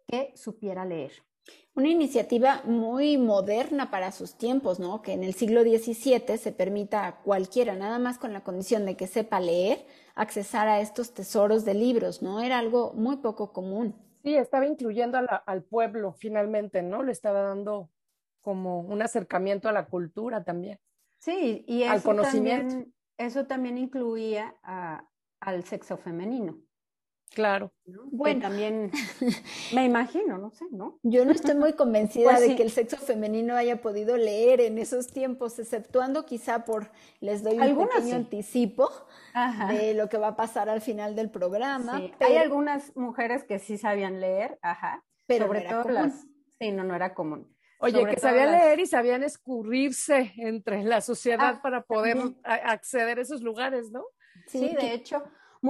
que 0.05 0.33
supiera 0.35 0.85
leer. 0.85 1.13
Una 1.75 1.89
iniciativa 1.89 2.61
muy 2.65 3.17
moderna 3.19 3.91
para 3.91 4.11
sus 4.11 4.35
tiempos, 4.35 4.79
¿no? 4.79 5.03
Que 5.03 5.13
en 5.13 5.23
el 5.23 5.35
siglo 5.35 5.61
XVII 5.61 6.37
se 6.37 6.51
permita 6.51 7.05
a 7.05 7.21
cualquiera, 7.21 7.75
nada 7.75 7.99
más 7.99 8.17
con 8.17 8.33
la 8.33 8.43
condición 8.43 8.85
de 8.85 8.97
que 8.97 9.05
sepa 9.05 9.39
leer, 9.39 9.85
accesar 10.15 10.67
a 10.67 10.81
estos 10.81 11.13
tesoros 11.13 11.65
de 11.65 11.75
libros, 11.75 12.23
¿no? 12.23 12.41
Era 12.41 12.57
algo 12.57 12.93
muy 12.93 13.17
poco 13.17 13.53
común. 13.53 13.95
Sí, 14.23 14.35
estaba 14.35 14.65
incluyendo 14.65 15.19
al 15.45 15.63
pueblo 15.63 16.13
finalmente, 16.13 16.81
¿no? 16.81 17.03
Le 17.03 17.11
estaba 17.11 17.41
dando 17.41 17.91
como 18.41 18.79
un 18.79 19.01
acercamiento 19.03 19.69
a 19.69 19.71
la 19.71 19.85
cultura 19.85 20.43
también. 20.43 20.79
Sí, 21.19 21.63
y 21.67 21.83
eso 21.83 21.91
al 21.91 22.01
conocimiento. 22.01 22.69
También, 22.69 22.93
eso 23.17 23.45
también 23.45 23.77
incluía 23.77 24.55
al 25.39 25.63
sexo 25.63 25.97
femenino. 25.97 26.57
Claro. 27.33 27.71
Bueno, 27.85 28.41
también 28.41 28.91
me 29.73 29.85
imagino, 29.85 30.37
no 30.37 30.49
sé, 30.49 30.65
¿no? 30.71 30.99
Yo 31.03 31.25
no 31.25 31.31
estoy 31.31 31.55
muy 31.55 31.73
convencida 31.73 32.31
pues 32.31 32.47
de 32.47 32.55
que 32.55 32.63
el 32.63 32.71
sexo 32.71 32.97
femenino 32.97 33.55
haya 33.55 33.81
podido 33.81 34.17
leer 34.17 34.61
en 34.61 34.77
esos 34.77 35.07
tiempos, 35.07 35.59
exceptuando 35.59 36.25
quizá 36.25 36.65
por, 36.65 36.89
les 37.19 37.43
doy 37.43 37.59
un 37.59 37.87
pequeño 37.87 38.15
anticipo 38.15 38.89
de 39.69 39.93
lo 39.93 40.09
que 40.09 40.17
va 40.17 40.29
a 40.29 40.35
pasar 40.35 40.69
al 40.69 40.81
final 40.81 41.15
del 41.15 41.29
programa. 41.29 42.01
Hay 42.19 42.37
algunas 42.37 42.95
mujeres 42.95 43.43
que 43.43 43.59
sí 43.59 43.77
sabían 43.77 44.19
leer, 44.19 44.57
ajá, 44.61 45.03
pero 45.27 45.45
sobre 45.45 45.61
todo 45.61 45.89
las, 45.89 46.25
sí, 46.59 46.71
no, 46.71 46.83
no 46.83 46.95
era 46.95 47.13
común. 47.13 47.55
Oye, 47.79 48.03
que 48.07 48.19
sabían 48.19 48.51
leer 48.51 48.79
y 48.79 48.87
sabían 48.87 49.23
escurrirse 49.23 50.33
entre 50.37 50.83
la 50.83 51.01
sociedad 51.01 51.57
ah, 51.57 51.61
para 51.61 51.83
poder 51.83 52.17
acceder 52.43 53.19
a 53.19 53.21
esos 53.21 53.41
lugares, 53.41 53.91
¿no? 53.91 54.03
Sí, 54.47 54.75
de 54.79 54.93
hecho, 54.93 55.23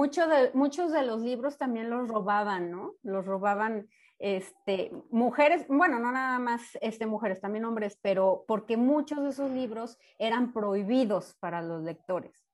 de, 0.06 0.50
muchos 0.54 0.92
de 0.92 1.02
los 1.02 1.22
libros 1.22 1.58
también 1.58 1.90
los 1.90 2.08
robaban, 2.08 2.70
¿no? 2.70 2.94
Los 3.02 3.26
robaban 3.26 3.88
este, 4.18 4.90
mujeres, 5.10 5.66
bueno, 5.68 5.98
no 5.98 6.10
nada 6.12 6.38
más 6.38 6.62
este, 6.80 7.06
mujeres, 7.06 7.40
también 7.40 7.64
hombres, 7.64 7.98
pero 8.02 8.44
porque 8.46 8.76
muchos 8.76 9.22
de 9.22 9.30
esos 9.30 9.50
libros 9.50 9.98
eran 10.18 10.52
prohibidos 10.52 11.34
para 11.40 11.62
los 11.62 11.82
lectores, 11.82 12.46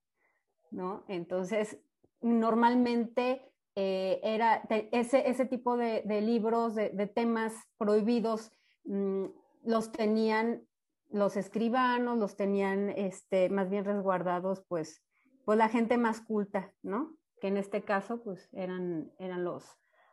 ¿no? 0.70 1.04
Entonces, 1.08 1.78
normalmente 2.20 3.50
eh, 3.76 4.20
era 4.22 4.62
ese, 4.92 5.28
ese 5.28 5.46
tipo 5.46 5.76
de, 5.76 6.02
libros, 6.20 6.74
de, 6.74 7.10
temas 7.14 7.52
prohibidos, 7.78 8.52
mm, 8.84 9.26
los 9.64 9.90
tenían 9.92 10.66
los 11.10 11.36
escribanos, 11.36 12.18
los 12.18 12.36
tenían 12.36 12.90
este, 12.90 13.48
más 13.48 13.70
bien 13.70 13.84
resguardados, 13.84 14.64
pues, 14.68 15.02
pues 15.44 15.56
la 15.56 15.68
gente 15.68 15.96
más 15.96 16.20
culta, 16.20 16.72
¿no? 16.82 17.16
Que 17.44 17.48
en 17.48 17.58
este 17.58 17.84
caso 17.84 18.22
pues 18.22 18.48
eran, 18.54 19.12
eran 19.18 19.44
los, 19.44 19.64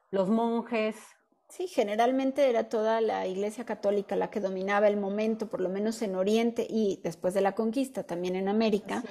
los 0.09 0.27
monjes. 0.27 0.97
Sí, 1.47 1.69
generalmente 1.69 2.49
era 2.49 2.67
toda 2.67 2.99
la 2.99 3.25
Iglesia 3.25 3.63
Católica 3.63 4.17
la 4.17 4.29
que 4.29 4.41
dominaba 4.41 4.89
el 4.89 4.97
momento, 4.97 5.47
por 5.47 5.61
lo 5.61 5.69
menos 5.69 6.01
en 6.01 6.17
Oriente 6.17 6.67
y 6.69 6.99
después 7.05 7.33
de 7.33 7.39
la 7.39 7.55
conquista 7.55 8.03
también 8.03 8.35
en 8.35 8.49
América. 8.49 9.01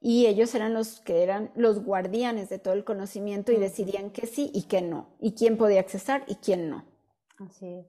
Y 0.00 0.26
ellos 0.26 0.54
eran 0.54 0.72
los 0.72 1.00
que 1.00 1.24
eran 1.24 1.50
los 1.56 1.82
guardianes 1.82 2.48
de 2.48 2.60
todo 2.60 2.74
el 2.74 2.84
conocimiento 2.84 3.50
y 3.50 3.56
decidían 3.56 4.12
que 4.12 4.28
sí 4.28 4.52
y 4.54 4.68
que 4.68 4.80
no, 4.80 5.08
y 5.18 5.34
quién 5.34 5.56
podía 5.56 5.80
accesar 5.80 6.22
y 6.28 6.36
quién 6.36 6.70
no. 6.70 6.84
Así 7.40 7.66
es. 7.66 7.86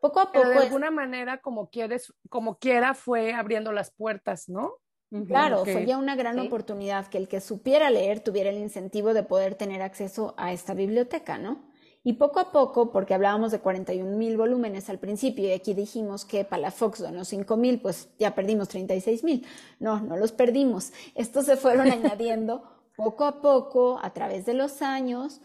Poco 0.00 0.20
a 0.20 0.32
poco. 0.32 0.48
de 0.48 0.56
alguna 0.56 0.90
manera, 0.90 1.36
como 1.42 1.68
quieres, 1.68 2.14
como 2.30 2.56
quiera, 2.58 2.94
fue 2.94 3.34
abriendo 3.34 3.72
las 3.72 3.90
puertas, 3.90 4.48
¿no? 4.48 4.78
Claro, 5.26 5.64
fue 5.64 5.86
ya 5.86 5.96
una 5.96 6.16
gran 6.16 6.38
oportunidad 6.40 7.06
que 7.06 7.18
el 7.18 7.28
que 7.28 7.40
supiera 7.40 7.88
leer 7.90 8.20
tuviera 8.20 8.50
el 8.50 8.58
incentivo 8.58 9.14
de 9.14 9.22
poder 9.22 9.54
tener 9.54 9.80
acceso 9.80 10.34
a 10.36 10.52
esta 10.52 10.74
biblioteca, 10.74 11.38
¿no? 11.38 11.62
Y 12.02 12.14
poco 12.14 12.40
a 12.40 12.52
poco, 12.52 12.90
porque 12.90 13.14
hablábamos 13.14 13.52
de 13.52 13.60
41 13.60 14.18
mil 14.18 14.36
volúmenes 14.36 14.90
al 14.90 14.98
principio 14.98 15.46
y 15.46 15.52
aquí 15.52 15.72
dijimos 15.72 16.24
que 16.24 16.44
Palafox 16.44 17.00
donó 17.00 17.24
5 17.24 17.56
mil, 17.56 17.80
pues 17.80 18.10
ya 18.18 18.34
perdimos 18.34 18.68
36 18.68 19.24
mil. 19.24 19.46
No, 19.78 20.00
no 20.00 20.16
los 20.16 20.32
perdimos. 20.32 20.92
Estos 21.14 21.46
se 21.46 21.56
fueron 21.56 21.90
añadiendo 21.92 22.62
poco 22.96 23.24
a 23.24 23.40
poco 23.40 23.98
a 24.02 24.12
través 24.12 24.44
de 24.44 24.54
los 24.54 24.82
años. 24.82 25.40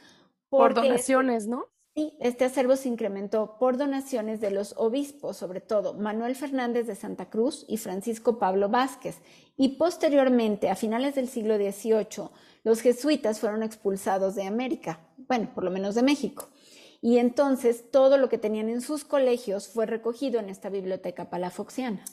Por 0.50 0.74
donaciones, 0.74 1.48
¿no? 1.48 1.68
Sí, 1.96 2.16
este 2.20 2.46
acervo 2.46 2.76
se 2.76 2.88
incrementó 2.88 3.58
por 3.60 3.78
donaciones 3.78 4.40
de 4.40 4.52
los 4.52 4.74
obispos, 4.78 5.38
sobre 5.38 5.60
todo 5.60 5.94
Manuel 5.96 6.36
Fernández 6.36 6.88
de 6.88 6.96
Santa 6.96 7.30
Cruz 7.30 7.66
y 7.68 7.78
Francisco 7.78 8.40
Pablo 8.40 8.70
Vázquez, 8.70 9.18
y 9.58 9.78
posteriormente, 9.78 10.70
a 10.70 10.76
finales 10.76 11.16
del 11.16 11.28
siglo 11.28 11.58
XVIII, 11.58 12.30
los 12.64 12.82
jesuitas 12.82 13.40
fueron 13.40 13.64
expulsados 13.64 14.36
de 14.36 14.44
América, 14.44 15.00
bueno, 15.18 15.52
por 15.54 15.64
lo 15.64 15.72
menos 15.72 15.96
de 15.96 16.04
México. 16.04 16.50
Y 17.02 17.18
entonces 17.18 17.92
todo 17.92 18.18
lo 18.18 18.30
que 18.30 18.38
tenían 18.38 18.70
en 18.70 18.82
sus 18.82 19.04
colegios 19.04 19.68
fue 19.68 19.86
recogido 19.86 20.40
en 20.40 20.50
esta 20.50 20.70
biblioteca 20.70 21.30
palafoxiana. 21.30 22.06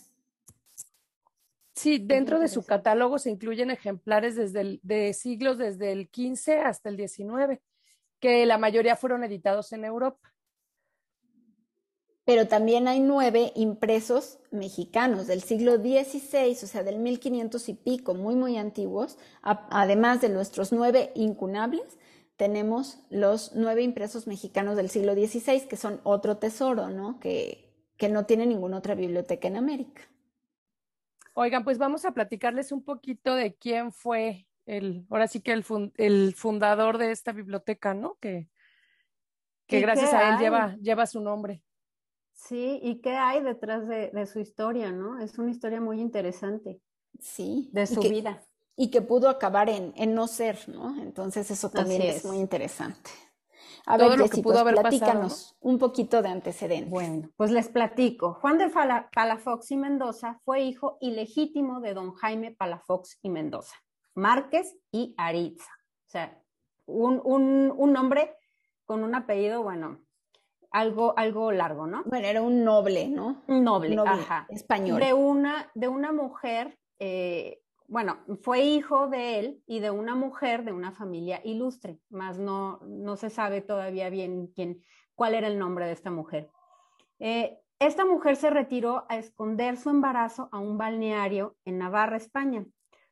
Sí, 1.74 1.98
dentro 1.98 2.40
de 2.40 2.48
su 2.48 2.64
catálogo 2.64 3.18
se 3.18 3.30
incluyen 3.30 3.70
ejemplares 3.70 4.34
desde 4.34 4.80
de 4.82 5.12
siglos 5.12 5.58
desde 5.58 5.92
el 5.92 6.08
XV 6.12 6.60
hasta 6.64 6.88
el 6.88 6.96
XIX 6.96 7.60
que 8.20 8.46
la 8.46 8.58
mayoría 8.58 8.96
fueron 8.96 9.24
editados 9.24 9.72
en 9.72 9.84
Europa. 9.84 10.32
Pero 12.24 12.48
también 12.48 12.88
hay 12.88 12.98
nueve 12.98 13.52
impresos 13.54 14.40
mexicanos 14.50 15.28
del 15.28 15.42
siglo 15.42 15.76
XVI, 15.76 16.52
o 16.52 16.66
sea, 16.66 16.82
del 16.82 16.98
1500 16.98 17.68
y 17.68 17.74
pico, 17.74 18.14
muy, 18.14 18.34
muy 18.34 18.56
antiguos. 18.56 19.16
además 19.42 20.20
de 20.20 20.28
nuestros 20.28 20.72
nueve 20.72 21.12
incunables, 21.14 21.98
tenemos 22.36 22.98
los 23.10 23.54
nueve 23.54 23.82
impresos 23.82 24.26
mexicanos 24.26 24.76
del 24.76 24.90
siglo 24.90 25.14
XVI, 25.14 25.68
que 25.68 25.76
son 25.76 26.00
otro 26.02 26.36
tesoro, 26.38 26.88
¿no? 26.88 27.20
Que, 27.20 27.72
que 27.96 28.08
no 28.08 28.26
tiene 28.26 28.44
ninguna 28.44 28.78
otra 28.78 28.96
biblioteca 28.96 29.48
en 29.48 29.56
América. 29.56 30.02
Oigan, 31.32 31.64
pues 31.64 31.78
vamos 31.78 32.04
a 32.04 32.12
platicarles 32.12 32.72
un 32.72 32.82
poquito 32.82 33.34
de 33.34 33.54
quién 33.54 33.92
fue 33.92 34.46
el, 34.66 35.06
ahora 35.10 35.28
sí 35.28 35.40
que 35.40 35.52
el, 35.52 35.64
el 35.96 36.34
fundador 36.34 36.98
de 36.98 37.12
esta 37.12 37.32
biblioteca, 37.32 37.94
¿no? 37.94 38.18
Que, 38.20 38.48
que 39.66 39.80
gracias 39.80 40.12
a 40.12 40.30
él 40.30 40.38
lleva, 40.38 40.76
lleva 40.76 41.06
su 41.06 41.20
nombre. 41.20 41.62
Sí, 42.32 42.78
y 42.82 43.00
qué 43.00 43.16
hay 43.16 43.42
detrás 43.42 43.88
de, 43.88 44.10
de, 44.10 44.26
su 44.26 44.40
historia, 44.40 44.92
¿no? 44.92 45.18
Es 45.20 45.38
una 45.38 45.50
historia 45.50 45.80
muy 45.80 46.00
interesante. 46.00 46.80
Sí. 47.18 47.70
De 47.72 47.86
su 47.86 48.00
vida. 48.00 48.42
Y 48.76 48.90
que 48.90 49.00
pudo 49.00 49.30
acabar 49.30 49.70
en, 49.70 49.94
en, 49.96 50.14
no 50.14 50.26
ser, 50.26 50.68
¿no? 50.68 51.00
Entonces 51.00 51.50
eso 51.50 51.70
también 51.70 52.02
es. 52.02 52.24
muy 52.24 52.36
interesante. 52.36 53.10
A 53.86 53.96
ver, 53.96 54.18
lo 54.18 54.28
que 54.28 54.42
pudo 54.42 54.54
pues, 54.54 54.58
haber 54.58 54.74
platícanos 54.74 55.56
un 55.60 55.78
poquito 55.78 56.20
de 56.20 56.28
antecedentes. 56.28 56.90
Bueno, 56.90 57.30
pues 57.36 57.52
les 57.52 57.68
platico. 57.68 58.34
Juan 58.34 58.58
de 58.58 58.68
Palafox 58.68 59.70
y 59.70 59.76
Mendoza 59.76 60.40
fue 60.44 60.62
hijo 60.62 60.98
ilegítimo 61.00 61.80
de 61.80 61.94
don 61.94 62.12
Jaime 62.14 62.50
Palafox 62.50 63.18
y 63.22 63.30
Mendoza. 63.30 63.76
Márquez 64.16 64.76
y 64.90 65.14
Aritza. 65.16 65.70
O 66.06 66.08
sea, 66.08 66.42
un, 66.86 67.20
un, 67.24 67.92
nombre 67.92 68.34
con 68.86 69.04
un 69.04 69.14
apellido, 69.14 69.62
bueno, 69.62 70.00
algo, 70.70 71.14
algo 71.16 71.52
largo, 71.52 71.86
¿no? 71.86 72.02
Bueno, 72.06 72.26
era 72.26 72.42
un 72.42 72.64
noble, 72.64 73.08
¿no? 73.08 73.42
Un 73.46 73.62
noble, 73.62 73.96
ajá. 74.04 74.46
Español. 74.48 75.00
De 75.00 75.12
una, 75.12 75.70
de 75.74 75.88
una 75.88 76.12
mujer, 76.12 76.78
eh, 76.98 77.60
bueno, 77.88 78.18
fue 78.40 78.62
hijo 78.62 79.06
de 79.08 79.38
él 79.38 79.62
y 79.66 79.80
de 79.80 79.90
una 79.90 80.14
mujer 80.14 80.64
de 80.64 80.72
una 80.72 80.92
familia 80.92 81.40
ilustre, 81.44 81.98
más 82.08 82.38
no, 82.38 82.80
no 82.82 83.16
se 83.16 83.28
sabe 83.28 83.60
todavía 83.60 84.08
bien 84.08 84.48
quién, 84.54 84.82
cuál 85.14 85.34
era 85.34 85.46
el 85.46 85.58
nombre 85.58 85.86
de 85.86 85.92
esta 85.92 86.10
mujer. 86.10 86.50
Eh, 87.18 87.58
esta 87.78 88.06
mujer 88.06 88.36
se 88.36 88.48
retiró 88.48 89.04
a 89.10 89.18
esconder 89.18 89.76
su 89.76 89.90
embarazo 89.90 90.48
a 90.52 90.58
un 90.58 90.78
balneario 90.78 91.56
en 91.66 91.76
Navarra, 91.76 92.16
España, 92.16 92.64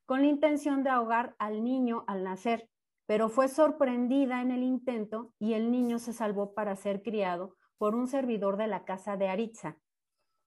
con 0.07 0.23
la 0.23 0.29
intención 0.29 0.83
de 0.83 0.91
ahogar 0.91 1.35
al 1.39 1.65
niño 1.65 2.05
al 2.07 2.25
nacer, 2.25 2.69
pero 3.07 3.29
fue 3.29 3.49
sorprendida 3.49 4.41
en 4.41 4.51
el 4.51 4.63
intento 4.63 5.33
y 5.39 5.55
el 5.55 5.71
niño 5.71 5.99
se 5.99 6.13
salvó 6.13 6.55
para 6.55 6.77
ser 6.77 7.03
criado 7.03 7.57
por 7.79 7.95
un 7.95 8.07
servidor 8.07 8.57
de 8.57 8.67
la 8.67 8.85
casa 8.85 9.17
de 9.17 9.29
Aritza, 9.29 9.79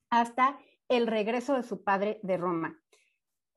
hasta 0.09 0.57
el 0.87 1.07
regreso 1.07 1.55
de 1.55 1.63
su 1.63 1.83
padre 1.83 2.19
de 2.23 2.37
Roma. 2.37 2.79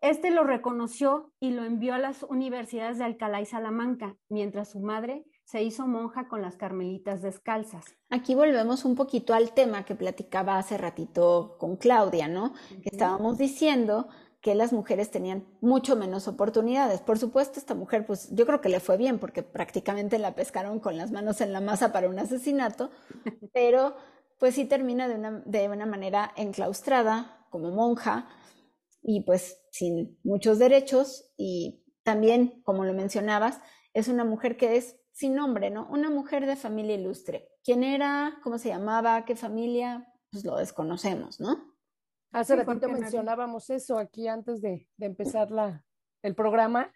Este 0.01 0.31
lo 0.31 0.45
reconoció 0.45 1.33
y 1.41 1.51
lo 1.51 1.65
envió 1.65 1.95
a 1.95 1.99
las 1.99 2.23
universidades 2.23 2.99
de 2.99 3.05
Alcalá 3.05 3.43
y 3.43 3.47
Salamanca, 3.47 4.17
mientras 4.31 4.71
su 4.71 4.81
madre 4.81 5.25
se 5.45 5.63
hizo 5.63 5.87
monja 5.87 6.27
con 6.27 6.41
las 6.41 6.57
carmelitas 6.57 7.21
descalzas. 7.21 7.97
Aquí 8.09 8.35
volvemos 8.35 8.85
un 8.85 8.95
poquito 8.95 9.35
al 9.35 9.53
tema 9.53 9.85
que 9.85 9.95
platicaba 9.95 10.57
hace 10.57 10.79
ratito 10.79 11.57
con 11.59 11.77
Claudia, 11.77 12.29
¿no? 12.29 12.55
Que 12.83 12.89
estábamos 12.91 13.37
diciendo 13.37 14.09
que 14.41 14.55
las 14.55 14.73
mujeres 14.73 15.11
tenían 15.11 15.47
mucho 15.61 15.97
menos 15.97 16.27
oportunidades. 16.27 17.01
Por 17.01 17.19
supuesto, 17.19 17.59
esta 17.59 17.75
mujer, 17.75 18.07
pues 18.07 18.35
yo 18.35 18.47
creo 18.47 18.61
que 18.61 18.71
le 18.71 18.81
fue 18.81 18.97
bien 18.97 19.19
porque 19.19 19.43
prácticamente 19.43 20.19
la 20.19 20.35
pescaron 20.35 20.81
con 20.81 20.97
las 20.97 21.11
manos 21.11 21.41
en 21.41 21.53
la 21.53 21.61
masa 21.61 21.93
para 21.93 22.09
un 22.09 22.19
asesinato, 22.19 22.91
pero 23.53 23.97
pues 24.39 24.55
sí 24.55 24.65
termina 24.65 25.09
de 25.09 25.17
una, 25.17 25.43
de 25.45 25.69
una 25.69 25.85
manera 25.85 26.33
enclaustrada 26.37 27.47
como 27.51 27.71
monja 27.71 28.29
y 29.03 29.23
pues 29.25 29.61
sin 29.71 30.19
muchos 30.25 30.59
derechos 30.59 31.33
y 31.37 31.85
también, 32.03 32.63
como 32.65 32.85
lo 32.85 32.95
mencionabas, 32.95 33.61
es 33.93 34.09
una 34.09 34.25
mujer 34.25 34.57
que 34.57 34.77
es 34.77 34.97
sin 35.13 35.35
nombre, 35.35 35.71
¿no? 35.71 35.87
Una 35.91 36.09
mujer 36.09 36.47
de 36.47 36.57
familia 36.57 36.95
ilustre. 36.95 37.49
¿Quién 37.63 37.85
era? 37.85 38.39
¿Cómo 38.43 38.57
se 38.57 38.69
llamaba? 38.69 39.25
¿Qué 39.27 39.37
familia? 39.37 40.07
Pues 40.31 40.45
lo 40.45 40.57
desconocemos, 40.57 41.41
¿no? 41.41 41.75
Hace 42.33 42.57
ratito 42.57 42.89
mencionábamos 42.89 43.71
eso 43.71 43.99
aquí 43.99 44.29
antes 44.29 44.61
de, 44.61 44.89
de 44.97 45.07
empezar 45.07 45.51
la, 45.51 45.85
el 46.23 46.35
programa, 46.35 46.93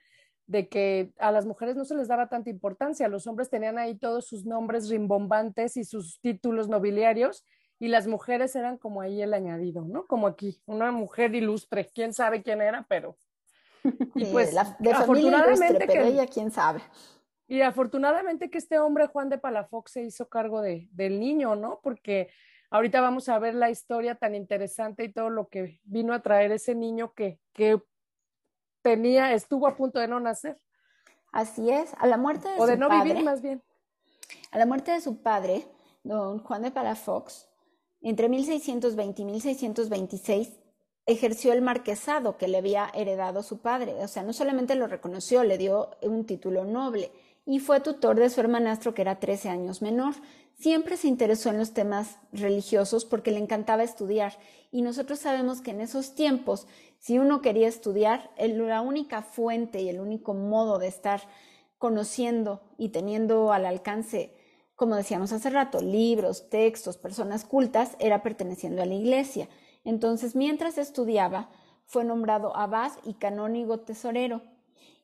de 0.47 0.69
que 0.69 1.13
a 1.19 1.33
las 1.33 1.47
mujeres 1.47 1.77
no 1.77 1.85
se 1.85 1.95
les 1.95 2.09
daba 2.09 2.29
tanta 2.29 2.51
importancia, 2.51 3.09
los 3.09 3.27
hombres 3.27 3.51
tenían 3.51 3.79
ahí 3.79 3.97
todos 3.97 4.27
sus 4.27 4.45
nombres 4.45 4.89
rimbombantes 4.89 5.77
y 5.77 5.85
sus 5.85 6.21
títulos 6.21 6.69
nobiliarios, 6.69 7.45
y 7.79 7.89
las 7.89 8.07
mujeres 8.07 8.55
eran 8.55 8.79
como 8.79 9.01
ahí 9.01 9.23
el 9.23 9.35
añadido, 9.35 9.83
¿no? 9.83 10.07
Como 10.07 10.27
aquí, 10.27 10.63
una 10.67 10.93
mujer 10.93 11.35
ilustre, 11.35 11.91
quién 11.93 12.13
sabe 12.13 12.43
quién 12.43 12.63
era, 12.63 12.87
pero... 12.89 13.17
Y 14.15 14.25
pues, 14.27 14.55
la, 14.55 14.77
de 14.79 14.93
afortunadamente 14.93 15.87
pero 15.87 16.05
ella 16.05 16.27
quién 16.27 16.51
sabe. 16.51 16.81
Y 17.47 17.61
afortunadamente 17.61 18.49
que 18.49 18.57
este 18.57 18.79
hombre, 18.79 19.09
Juan 19.09 19.29
de 19.29 19.37
Palafox, 19.37 19.93
se 19.93 20.03
hizo 20.03 20.29
cargo 20.29 20.63
de, 20.63 20.89
del 20.93 21.21
niño, 21.21 21.57
¿no? 21.57 21.81
Porque 21.83 22.31
ahorita 22.75 23.01
vamos 23.01 23.29
a 23.29 23.39
ver 23.39 23.55
la 23.55 23.71
historia 23.71 24.17
tan 24.17 24.35
interesante 24.35 25.05
y 25.05 25.13
todo 25.13 25.31
lo 25.31 25.47
que 25.47 25.81
vino 25.85 26.13
a 26.13 26.23
traer 26.23 26.51
ese 26.51 26.75
niño 26.75 27.15
que, 27.15 27.39
que 27.53 27.81
tenía, 28.83 29.33
estuvo 29.33 29.69
a 29.69 29.77
punto 29.77 30.01
de 30.01 30.09
no 30.09 30.19
nacer. 30.19 30.59
Así 31.31 31.71
es, 31.71 31.95
a 31.99 32.09
la 32.09 32.17
muerte 32.17 32.49
de 32.49 32.59
o 32.59 32.67
de 32.67 32.77
no 32.77 32.89
vivir 32.89 33.23
más 33.23 33.43
bien. 33.43 33.63
A 34.51 34.59
la 34.59 34.67
muerte 34.67 34.91
de 34.91 35.01
su 35.01 35.23
padre, 35.23 35.65
don 36.03 36.41
Juan 36.41 36.63
de 36.63 36.73
Palafox, 36.73 37.49
entre 38.01 38.29
1620 38.29 39.23
y 39.23 39.25
1626 39.25 40.59
ejerció 41.07 41.53
el 41.53 41.63
marquesado 41.63 42.39
que 42.39 42.49
le 42.49 42.59
había 42.59 42.91
heredado 42.93 43.45
su 43.45 43.61
padre. 43.61 43.95
O 44.03 44.09
sea, 44.09 44.25
no 44.25 44.33
solamente 44.33 44.75
lo 44.75 44.89
reconoció, 44.89 45.45
le 45.45 45.59
dio 45.59 45.91
un 46.03 46.27
título 46.27 46.65
noble 46.65 47.13
y 47.47 47.61
fue 47.61 47.79
tutor 47.81 48.17
de 48.17 48.31
su 48.31 48.41
hermanastro 48.41 48.95
que 48.95 49.03
era 49.03 49.21
13 49.21 49.49
años 49.51 49.81
menor. 49.81 50.15
Siempre 50.57 50.97
se 50.97 51.09
interesó 51.09 51.51
en 51.51 51.59
los 51.59 51.73
temas 51.73 52.19
religiosos 52.33 53.05
porque 53.05 53.31
le 53.31 53.39
encantaba 53.39 53.83
estudiar 53.83 54.39
y 54.71 54.83
nosotros 54.83 55.19
sabemos 55.19 55.61
que 55.61 55.73
en 55.73 55.81
esos 55.81 56.15
tiempos, 56.15 56.67
si 56.99 57.19
uno 57.19 57.41
quería 57.41 57.69
estudiar, 57.69 58.31
la 58.39 58.81
única 58.81 59.23
fuente 59.23 59.83
y 59.83 59.89
el 59.89 60.01
único 60.01 60.35
modo 60.35 60.79
de 60.79 60.89
estar 60.89 61.23
conociendo 61.79 62.63
y 62.79 62.91
teniendo 62.91 63.53
al 63.53 63.67
alcance 63.67 64.33
como 64.77 64.97
decíamos 64.97 65.33
hace 65.33 65.51
rato, 65.51 65.81
libros, 65.81 66.49
textos, 66.51 66.97
personas 66.97 67.45
cultas, 67.45 67.97
era 68.01 68.23
perteneciendo 68.23 68.83
a 68.83 68.87
la 68.87 68.95
iglesia. 68.95 69.49
Entonces, 69.85 70.35
mientras 70.35 70.79
estudiaba, 70.79 71.51
fue 71.85 72.05
nombrado 72.05 72.57
abad 72.57 72.91
y 73.05 73.15
canónigo 73.15 73.81
tesorero 73.81 74.43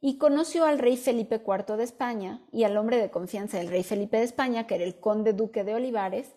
y 0.01 0.17
conoció 0.17 0.65
al 0.65 0.79
rey 0.79 0.97
Felipe 0.97 1.43
IV 1.47 1.77
de 1.77 1.85
España 1.85 2.43
y 2.51 2.65
al 2.65 2.77
hombre 2.77 2.97
de 2.97 3.11
confianza 3.11 3.59
del 3.59 3.69
rey 3.69 3.83
Felipe 3.83 4.17
de 4.17 4.25
España, 4.25 4.67
que 4.67 4.77
era 4.77 4.85
el 4.85 4.99
conde 4.99 5.33
duque 5.33 5.63
de 5.65 5.75
Olivares, 5.75 6.35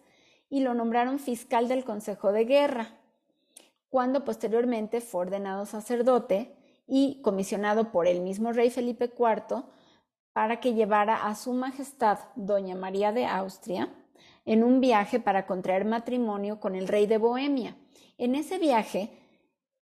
y 0.49 0.59
lo 0.59 0.73
nombraron 0.73 1.17
fiscal 1.19 1.67
del 1.67 1.83
Consejo 1.83 2.31
de 2.31 2.45
Guerra, 2.45 2.97
cuando 3.89 4.25
posteriormente 4.25 5.01
fue 5.01 5.21
ordenado 5.21 5.65
sacerdote 5.65 6.55
y 6.87 7.21
comisionado 7.21 7.91
por 7.91 8.07
el 8.07 8.19
mismo 8.21 8.51
rey 8.51 8.69
Felipe 8.69 9.05
IV 9.05 9.63
para 10.33 10.59
que 10.59 10.73
llevara 10.73 11.27
a 11.27 11.35
su 11.35 11.53
majestad 11.53 12.19
Doña 12.35 12.75
María 12.75 13.11
de 13.11 13.25
Austria 13.25 13.89
en 14.45 14.63
un 14.63 14.81
viaje 14.81 15.19
para 15.19 15.45
contraer 15.45 15.85
matrimonio 15.85 16.59
con 16.59 16.75
el 16.75 16.87
rey 16.87 17.07
de 17.07 17.17
Bohemia. 17.17 17.77
En 18.17 18.35
ese 18.35 18.59
viaje, 18.59 19.22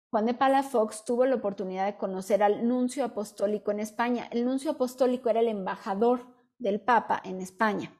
Juan 0.10 0.26
de 0.26 0.34
Palafox 0.34 1.04
tuvo 1.04 1.26
la 1.26 1.36
oportunidad 1.36 1.86
de 1.86 1.98
conocer 1.98 2.44
al 2.44 2.68
nuncio 2.68 3.04
apostólico 3.04 3.72
en 3.72 3.80
España. 3.80 4.28
El 4.32 4.46
nuncio 4.46 4.72
apostólico 4.72 5.30
era 5.30 5.40
el 5.40 5.48
embajador 5.48 6.28
del 6.58 6.80
Papa 6.80 7.22
en 7.24 7.42
España, 7.42 7.92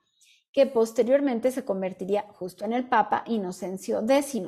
que 0.52 0.66
posteriormente 0.66 1.52
se 1.52 1.66
convertiría 1.66 2.24
justo 2.34 2.64
en 2.64 2.74
el 2.74 2.88
Papa 2.88 3.24
Inocencio 3.28 4.04
X. 4.08 4.44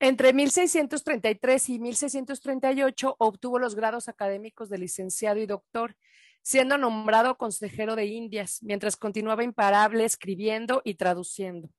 Entre 0.00 0.32
1633 0.32 1.68
y 1.70 1.78
1638 1.78 3.16
obtuvo 3.18 3.58
los 3.58 3.74
grados 3.74 4.08
académicos 4.08 4.68
de 4.68 4.78
licenciado 4.78 5.38
y 5.40 5.46
doctor, 5.46 5.96
siendo 6.42 6.76
nombrado 6.76 7.38
consejero 7.38 7.96
de 7.96 8.06
Indias, 8.06 8.58
mientras 8.62 8.96
continuaba 8.96 9.44
imparable 9.44 10.04
escribiendo 10.04 10.82
y 10.84 10.94
traduciendo. 10.96 11.70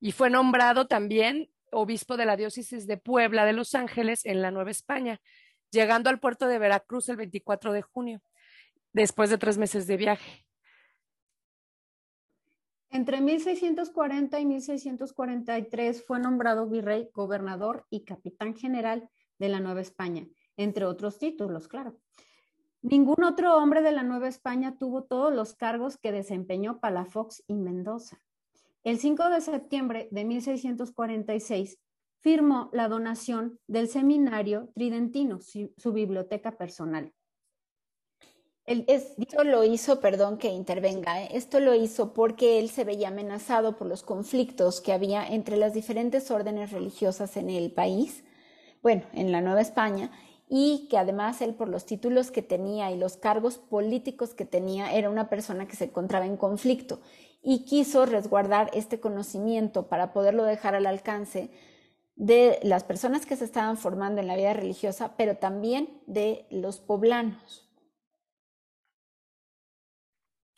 Y 0.00 0.12
fue 0.12 0.30
nombrado 0.30 0.86
también 0.86 1.50
obispo 1.72 2.16
de 2.16 2.26
la 2.26 2.36
diócesis 2.36 2.86
de 2.86 2.96
Puebla 2.96 3.44
de 3.44 3.52
Los 3.52 3.74
Ángeles 3.74 4.24
en 4.24 4.42
la 4.42 4.50
Nueva 4.50 4.70
España, 4.70 5.20
llegando 5.70 6.10
al 6.10 6.20
puerto 6.20 6.46
de 6.46 6.58
Veracruz 6.58 7.08
el 7.08 7.16
24 7.16 7.72
de 7.72 7.82
junio, 7.82 8.20
después 8.92 9.30
de 9.30 9.38
tres 9.38 9.58
meses 9.58 9.86
de 9.86 9.96
viaje. 9.96 10.46
Entre 12.90 13.20
1640 13.20 14.40
y 14.40 14.46
1643 14.46 16.04
fue 16.04 16.18
nombrado 16.18 16.66
virrey, 16.68 17.08
gobernador 17.14 17.86
y 17.88 18.04
capitán 18.04 18.56
general 18.56 19.08
de 19.38 19.48
la 19.48 19.60
Nueva 19.60 19.80
España, 19.80 20.26
entre 20.56 20.84
otros 20.84 21.18
títulos, 21.18 21.68
claro. 21.68 21.96
Ningún 22.82 23.22
otro 23.24 23.56
hombre 23.56 23.82
de 23.82 23.92
la 23.92 24.02
Nueva 24.02 24.26
España 24.28 24.76
tuvo 24.76 25.04
todos 25.04 25.34
los 25.34 25.54
cargos 25.54 25.98
que 25.98 26.12
desempeñó 26.12 26.80
Palafox 26.80 27.44
y 27.46 27.54
Mendoza. 27.54 28.20
El 28.82 28.98
5 28.98 29.28
de 29.28 29.40
septiembre 29.42 30.08
de 30.10 30.24
1646 30.24 31.78
firmó 32.20 32.70
la 32.72 32.88
donación 32.88 33.58
del 33.66 33.88
seminario 33.88 34.70
tridentino, 34.74 35.40
su 35.40 35.92
biblioteca 35.92 36.56
personal. 36.56 37.12
Esto 38.64 39.44
lo 39.44 39.64
hizo, 39.64 40.00
perdón 40.00 40.38
que 40.38 40.48
intervenga, 40.48 41.22
¿eh? 41.22 41.30
esto 41.32 41.60
lo 41.60 41.74
hizo 41.74 42.14
porque 42.14 42.58
él 42.58 42.70
se 42.70 42.84
veía 42.84 43.08
amenazado 43.08 43.76
por 43.76 43.86
los 43.86 44.02
conflictos 44.02 44.80
que 44.80 44.92
había 44.92 45.26
entre 45.26 45.56
las 45.56 45.74
diferentes 45.74 46.30
órdenes 46.30 46.70
religiosas 46.70 47.36
en 47.36 47.50
el 47.50 47.72
país, 47.72 48.22
bueno, 48.80 49.02
en 49.12 49.32
la 49.32 49.40
Nueva 49.40 49.60
España, 49.60 50.12
y 50.48 50.86
que 50.88 50.98
además 50.98 51.42
él 51.42 51.54
por 51.54 51.68
los 51.68 51.84
títulos 51.84 52.30
que 52.30 52.42
tenía 52.42 52.92
y 52.92 52.98
los 52.98 53.16
cargos 53.16 53.58
políticos 53.58 54.34
que 54.34 54.44
tenía 54.44 54.94
era 54.94 55.10
una 55.10 55.28
persona 55.28 55.66
que 55.66 55.76
se 55.76 55.86
encontraba 55.86 56.26
en 56.26 56.36
conflicto 56.36 57.00
y 57.42 57.64
quiso 57.64 58.06
resguardar 58.06 58.70
este 58.74 59.00
conocimiento 59.00 59.88
para 59.88 60.12
poderlo 60.12 60.44
dejar 60.44 60.74
al 60.74 60.86
alcance 60.86 61.50
de 62.16 62.58
las 62.62 62.84
personas 62.84 63.24
que 63.26 63.36
se 63.36 63.44
estaban 63.44 63.78
formando 63.78 64.20
en 64.20 64.26
la 64.26 64.36
vida 64.36 64.52
religiosa, 64.52 65.16
pero 65.16 65.36
también 65.36 66.02
de 66.06 66.46
los 66.50 66.80
poblanos 66.80 67.70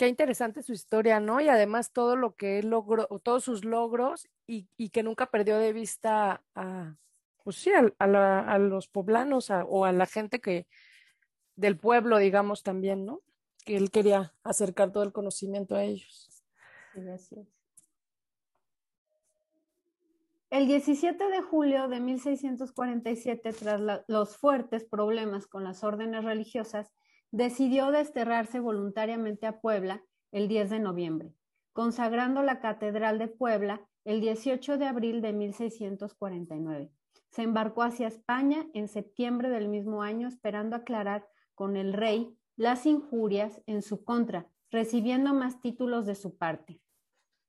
qué 0.02 0.08
interesante 0.08 0.64
su 0.64 0.72
historia, 0.72 1.20
¿no? 1.20 1.40
Y 1.40 1.48
además 1.48 1.92
todo 1.92 2.16
lo 2.16 2.34
que 2.34 2.58
él 2.58 2.70
logró, 2.70 3.06
todos 3.22 3.44
sus 3.44 3.64
logros 3.64 4.28
y, 4.48 4.66
que 4.88 5.04
nunca 5.04 5.26
perdió 5.26 5.58
de 5.58 5.72
vista 5.72 6.42
a, 6.56 6.96
pues 7.44 7.54
sí, 7.54 7.70
a, 8.00 8.58
los 8.58 8.88
poblanos 8.88 9.50
o 9.50 9.84
a 9.84 9.92
la 9.92 10.06
gente 10.06 10.40
que 10.40 10.66
del 11.54 11.78
pueblo, 11.78 12.18
digamos, 12.18 12.64
también, 12.64 13.06
¿no? 13.06 13.20
Que 13.64 13.76
él 13.76 13.92
quería 13.92 14.34
acercar 14.42 14.90
todo 14.90 15.04
el 15.04 15.12
conocimiento 15.12 15.76
a 15.76 15.84
ellos. 15.84 16.31
El 20.50 20.66
17 20.66 21.28
de 21.28 21.40
julio 21.40 21.88
de 21.88 22.00
1647, 22.00 23.52
tras 23.54 24.04
los 24.06 24.36
fuertes 24.36 24.84
problemas 24.84 25.46
con 25.46 25.64
las 25.64 25.82
órdenes 25.82 26.24
religiosas, 26.24 26.92
decidió 27.30 27.90
desterrarse 27.90 28.60
voluntariamente 28.60 29.46
a 29.46 29.60
Puebla 29.60 30.02
el 30.30 30.48
10 30.48 30.68
de 30.68 30.78
noviembre, 30.80 31.34
consagrando 31.72 32.42
la 32.42 32.60
Catedral 32.60 33.18
de 33.18 33.28
Puebla 33.28 33.80
el 34.04 34.20
18 34.20 34.76
de 34.76 34.84
abril 34.84 35.22
de 35.22 35.32
1649. 35.32 36.92
Se 37.30 37.42
embarcó 37.42 37.82
hacia 37.82 38.08
España 38.08 38.66
en 38.74 38.88
septiembre 38.88 39.48
del 39.48 39.68
mismo 39.68 40.02
año, 40.02 40.28
esperando 40.28 40.76
aclarar 40.76 41.26
con 41.54 41.76
el 41.76 41.94
rey 41.94 42.36
las 42.56 42.84
injurias 42.84 43.62
en 43.64 43.80
su 43.80 44.04
contra, 44.04 44.48
recibiendo 44.72 45.34
más 45.34 45.60
títulos 45.60 46.06
de 46.06 46.14
su 46.14 46.36
parte. 46.36 46.80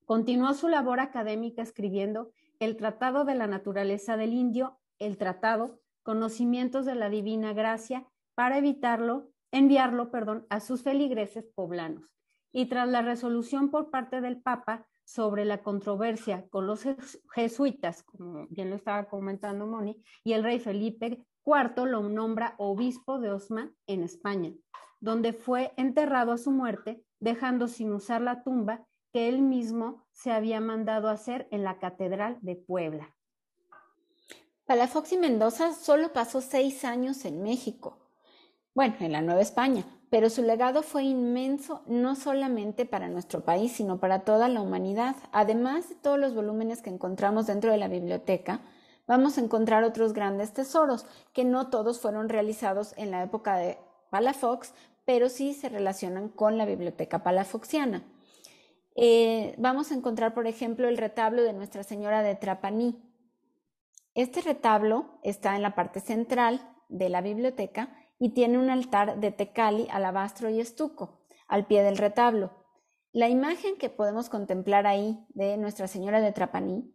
Continuó 0.05 0.53
su 0.53 0.67
labor 0.67 0.99
académica 0.99 1.61
escribiendo 1.61 2.31
el 2.59 2.75
Tratado 2.75 3.23
de 3.23 3.33
la 3.33 3.47
Naturaleza 3.47 4.17
del 4.17 4.33
Indio, 4.33 4.79
el 4.99 5.17
Tratado, 5.17 5.79
Conocimientos 6.03 6.85
de 6.85 6.95
la 6.95 7.09
Divina 7.09 7.53
Gracia, 7.53 8.05
para 8.35 8.57
evitarlo, 8.57 9.31
enviarlo, 9.51 10.11
perdón, 10.11 10.45
a 10.49 10.59
sus 10.59 10.83
feligreses 10.83 11.45
poblanos. 11.55 12.03
Y 12.51 12.65
tras 12.65 12.89
la 12.89 13.01
resolución 13.01 13.71
por 13.71 13.89
parte 13.89 14.19
del 14.19 14.41
Papa 14.41 14.85
sobre 15.05 15.45
la 15.45 15.63
controversia 15.63 16.47
con 16.49 16.67
los 16.67 16.83
jesuitas, 17.33 18.03
como 18.03 18.47
bien 18.49 18.69
lo 18.69 18.75
estaba 18.75 19.05
comentando 19.05 19.65
Moni, 19.65 20.01
y 20.23 20.33
el 20.33 20.43
rey 20.43 20.59
Felipe 20.59 21.25
IV 21.45 21.85
lo 21.85 22.01
nombra 22.09 22.55
obispo 22.57 23.19
de 23.19 23.31
Osma 23.31 23.71
en 23.87 24.03
España, 24.03 24.53
donde 24.99 25.33
fue 25.33 25.73
enterrado 25.77 26.31
a 26.31 26.37
su 26.37 26.51
muerte, 26.51 27.03
dejando 27.23 27.67
sin 27.67 27.93
usar 27.93 28.21
la 28.21 28.43
tumba 28.43 28.85
que 29.11 29.29
él 29.29 29.41
mismo 29.41 30.03
se 30.11 30.31
había 30.31 30.59
mandado 30.59 31.07
hacer 31.07 31.47
en 31.51 31.63
la 31.63 31.79
Catedral 31.79 32.37
de 32.41 32.55
Puebla. 32.55 33.15
Palafox 34.65 35.13
y 35.13 35.17
Mendoza 35.17 35.73
solo 35.73 36.13
pasó 36.13 36.41
seis 36.41 36.83
años 36.83 37.25
en 37.25 37.41
México, 37.41 37.97
bueno, 38.73 38.95
en 38.99 39.11
la 39.11 39.21
Nueva 39.21 39.41
España, 39.41 39.85
pero 40.09 40.29
su 40.29 40.41
legado 40.41 40.83
fue 40.83 41.03
inmenso 41.03 41.83
no 41.85 42.15
solamente 42.15 42.85
para 42.85 43.07
nuestro 43.07 43.45
país, 43.45 43.71
sino 43.71 43.99
para 43.99 44.19
toda 44.19 44.47
la 44.47 44.61
humanidad. 44.61 45.15
Además 45.31 45.89
de 45.89 45.95
todos 45.95 46.19
los 46.19 46.33
volúmenes 46.33 46.81
que 46.81 46.89
encontramos 46.89 47.47
dentro 47.47 47.71
de 47.71 47.77
la 47.77 47.87
biblioteca, 47.87 48.61
vamos 49.07 49.37
a 49.37 49.41
encontrar 49.41 49.83
otros 49.83 50.13
grandes 50.13 50.53
tesoros, 50.53 51.05
que 51.33 51.45
no 51.45 51.69
todos 51.69 51.99
fueron 51.99 52.29
realizados 52.29 52.93
en 52.97 53.11
la 53.11 53.23
época 53.23 53.55
de 53.57 53.77
Palafox, 54.09 54.73
pero 55.05 55.29
sí 55.29 55.53
se 55.53 55.69
relacionan 55.69 56.29
con 56.29 56.57
la 56.57 56.65
biblioteca 56.65 57.23
palafoxiana. 57.23 58.03
Eh, 58.95 59.55
vamos 59.57 59.91
a 59.91 59.95
encontrar, 59.95 60.33
por 60.33 60.47
ejemplo, 60.47 60.87
el 60.87 60.97
retablo 60.97 61.43
de 61.43 61.53
Nuestra 61.53 61.83
Señora 61.83 62.21
de 62.21 62.35
Trapaní. 62.35 63.01
Este 64.13 64.41
retablo 64.41 65.19
está 65.23 65.55
en 65.55 65.63
la 65.63 65.75
parte 65.75 65.99
central 65.99 66.61
de 66.89 67.09
la 67.09 67.21
biblioteca 67.21 67.97
y 68.19 68.29
tiene 68.29 68.59
un 68.59 68.69
altar 68.69 69.19
de 69.19 69.31
tecali, 69.31 69.87
alabastro 69.89 70.49
y 70.49 70.59
estuco 70.59 71.19
al 71.47 71.65
pie 71.65 71.83
del 71.83 71.97
retablo. 71.97 72.51
La 73.11 73.29
imagen 73.29 73.77
que 73.77 73.89
podemos 73.89 74.29
contemplar 74.29 74.87
ahí 74.87 75.25
de 75.29 75.57
Nuestra 75.57 75.87
Señora 75.87 76.21
de 76.21 76.31
Trapaní 76.31 76.93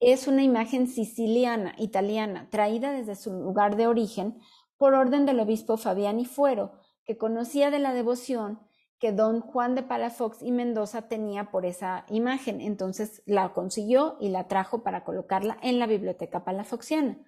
es 0.00 0.26
una 0.26 0.42
imagen 0.42 0.88
siciliana, 0.88 1.74
italiana, 1.78 2.48
traída 2.50 2.92
desde 2.92 3.14
su 3.14 3.32
lugar 3.32 3.76
de 3.76 3.86
origen 3.86 4.38
por 4.78 4.94
orden 4.94 5.26
del 5.26 5.40
obispo 5.40 5.76
Fabiani 5.76 6.24
Fuero, 6.24 6.72
que 7.10 7.18
conocía 7.18 7.72
de 7.72 7.80
la 7.80 7.92
devoción 7.92 8.60
que 9.00 9.10
don 9.10 9.40
Juan 9.40 9.74
de 9.74 9.82
Palafox 9.82 10.42
y 10.42 10.52
Mendoza 10.52 11.08
tenía 11.08 11.50
por 11.50 11.66
esa 11.66 12.04
imagen. 12.08 12.60
Entonces 12.60 13.20
la 13.26 13.52
consiguió 13.52 14.16
y 14.20 14.28
la 14.28 14.46
trajo 14.46 14.84
para 14.84 15.02
colocarla 15.02 15.58
en 15.60 15.80
la 15.80 15.88
biblioteca 15.88 16.44
palafoxiana. 16.44 17.18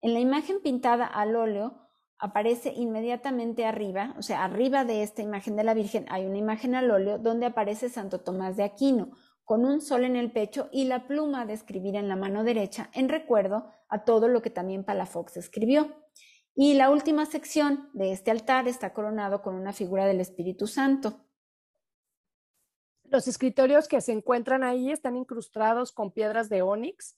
En 0.00 0.14
la 0.14 0.20
imagen 0.20 0.62
pintada 0.62 1.04
al 1.04 1.36
óleo 1.36 1.86
aparece 2.18 2.72
inmediatamente 2.74 3.66
arriba, 3.66 4.14
o 4.16 4.22
sea, 4.22 4.42
arriba 4.42 4.86
de 4.86 5.02
esta 5.02 5.20
imagen 5.20 5.54
de 5.54 5.64
la 5.64 5.74
Virgen 5.74 6.06
hay 6.08 6.24
una 6.24 6.38
imagen 6.38 6.74
al 6.74 6.90
óleo 6.90 7.18
donde 7.18 7.44
aparece 7.44 7.90
Santo 7.90 8.20
Tomás 8.20 8.56
de 8.56 8.62
Aquino, 8.62 9.10
con 9.44 9.66
un 9.66 9.82
sol 9.82 10.04
en 10.04 10.16
el 10.16 10.32
pecho 10.32 10.70
y 10.72 10.84
la 10.84 11.06
pluma 11.06 11.44
de 11.44 11.52
escribir 11.52 11.96
en 11.96 12.08
la 12.08 12.16
mano 12.16 12.42
derecha, 12.42 12.88
en 12.94 13.10
recuerdo 13.10 13.70
a 13.90 14.04
todo 14.06 14.28
lo 14.28 14.40
que 14.40 14.48
también 14.48 14.82
Palafox 14.82 15.36
escribió. 15.36 15.94
Y 16.62 16.74
la 16.74 16.90
última 16.90 17.24
sección 17.24 17.88
de 17.94 18.12
este 18.12 18.30
altar 18.30 18.68
está 18.68 18.92
coronado 18.92 19.40
con 19.40 19.54
una 19.54 19.72
figura 19.72 20.04
del 20.04 20.20
Espíritu 20.20 20.66
Santo. 20.66 21.24
Los 23.04 23.28
escritorios 23.28 23.88
que 23.88 24.02
se 24.02 24.12
encuentran 24.12 24.62
ahí 24.62 24.90
están 24.92 25.16
incrustados 25.16 25.90
con 25.90 26.12
piedras 26.12 26.50
de 26.50 26.60
ónix. 26.60 27.16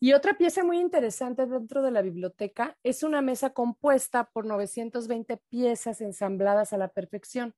Y 0.00 0.14
otra 0.14 0.38
pieza 0.38 0.64
muy 0.64 0.80
interesante 0.80 1.44
dentro 1.44 1.82
de 1.82 1.90
la 1.90 2.00
biblioteca 2.00 2.78
es 2.82 3.02
una 3.02 3.20
mesa 3.20 3.50
compuesta 3.50 4.30
por 4.30 4.46
920 4.46 5.36
piezas 5.50 6.00
ensambladas 6.00 6.72
a 6.72 6.78
la 6.78 6.88
perfección, 6.88 7.54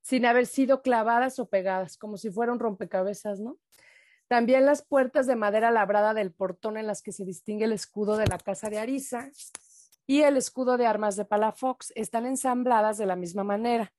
sin 0.00 0.26
haber 0.26 0.46
sido 0.46 0.80
clavadas 0.80 1.40
o 1.40 1.48
pegadas, 1.48 1.96
como 1.96 2.18
si 2.18 2.30
fueran 2.30 2.60
rompecabezas, 2.60 3.40
¿no? 3.40 3.58
También 4.28 4.64
las 4.64 4.84
puertas 4.84 5.26
de 5.26 5.34
madera 5.34 5.72
labrada 5.72 6.14
del 6.14 6.30
portón 6.30 6.76
en 6.76 6.86
las 6.86 7.02
que 7.02 7.10
se 7.10 7.24
distingue 7.24 7.64
el 7.64 7.72
escudo 7.72 8.16
de 8.16 8.28
la 8.28 8.38
casa 8.38 8.70
de 8.70 8.78
Arisa 8.78 9.28
y 10.12 10.24
el 10.24 10.36
escudo 10.36 10.76
de 10.76 10.84
armas 10.84 11.16
de 11.16 11.24
Palafox 11.24 11.90
están 11.96 12.26
ensambladas 12.26 12.98
de 12.98 13.06
la 13.06 13.16
misma 13.16 13.44
manera, 13.44 13.94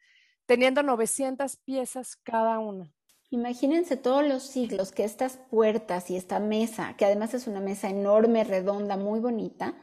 teniendo 0.45 0.83
900 0.83 1.57
piezas 1.57 2.17
cada 2.17 2.59
una. 2.59 2.93
Imagínense 3.31 3.97
todos 3.97 4.23
los 4.23 4.43
siglos 4.43 4.91
que 4.91 5.05
estas 5.05 5.37
puertas 5.49 6.11
y 6.11 6.15
esta 6.15 6.39
mesa, 6.39 6.95
que 6.97 7.05
además 7.05 7.33
es 7.33 7.47
una 7.47 7.61
mesa 7.61 7.89
enorme, 7.89 8.43
redonda, 8.43 8.95
muy 8.95 9.21
bonita, 9.21 9.73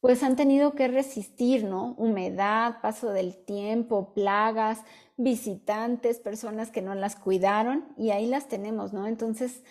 pues 0.00 0.22
han 0.22 0.36
tenido 0.36 0.74
que 0.74 0.88
resistir, 0.88 1.64
¿no? 1.64 1.94
Humedad, 1.96 2.82
paso 2.82 3.08
del 3.08 3.42
tiempo, 3.42 4.12
plagas, 4.12 4.80
visitantes, 5.16 6.18
personas 6.18 6.70
que 6.70 6.82
no 6.82 6.94
las 6.94 7.16
cuidaron 7.16 7.94
y 7.96 8.10
ahí 8.10 8.26
las 8.26 8.48
tenemos, 8.48 8.92
¿no? 8.92 9.06
Entonces, 9.06 9.62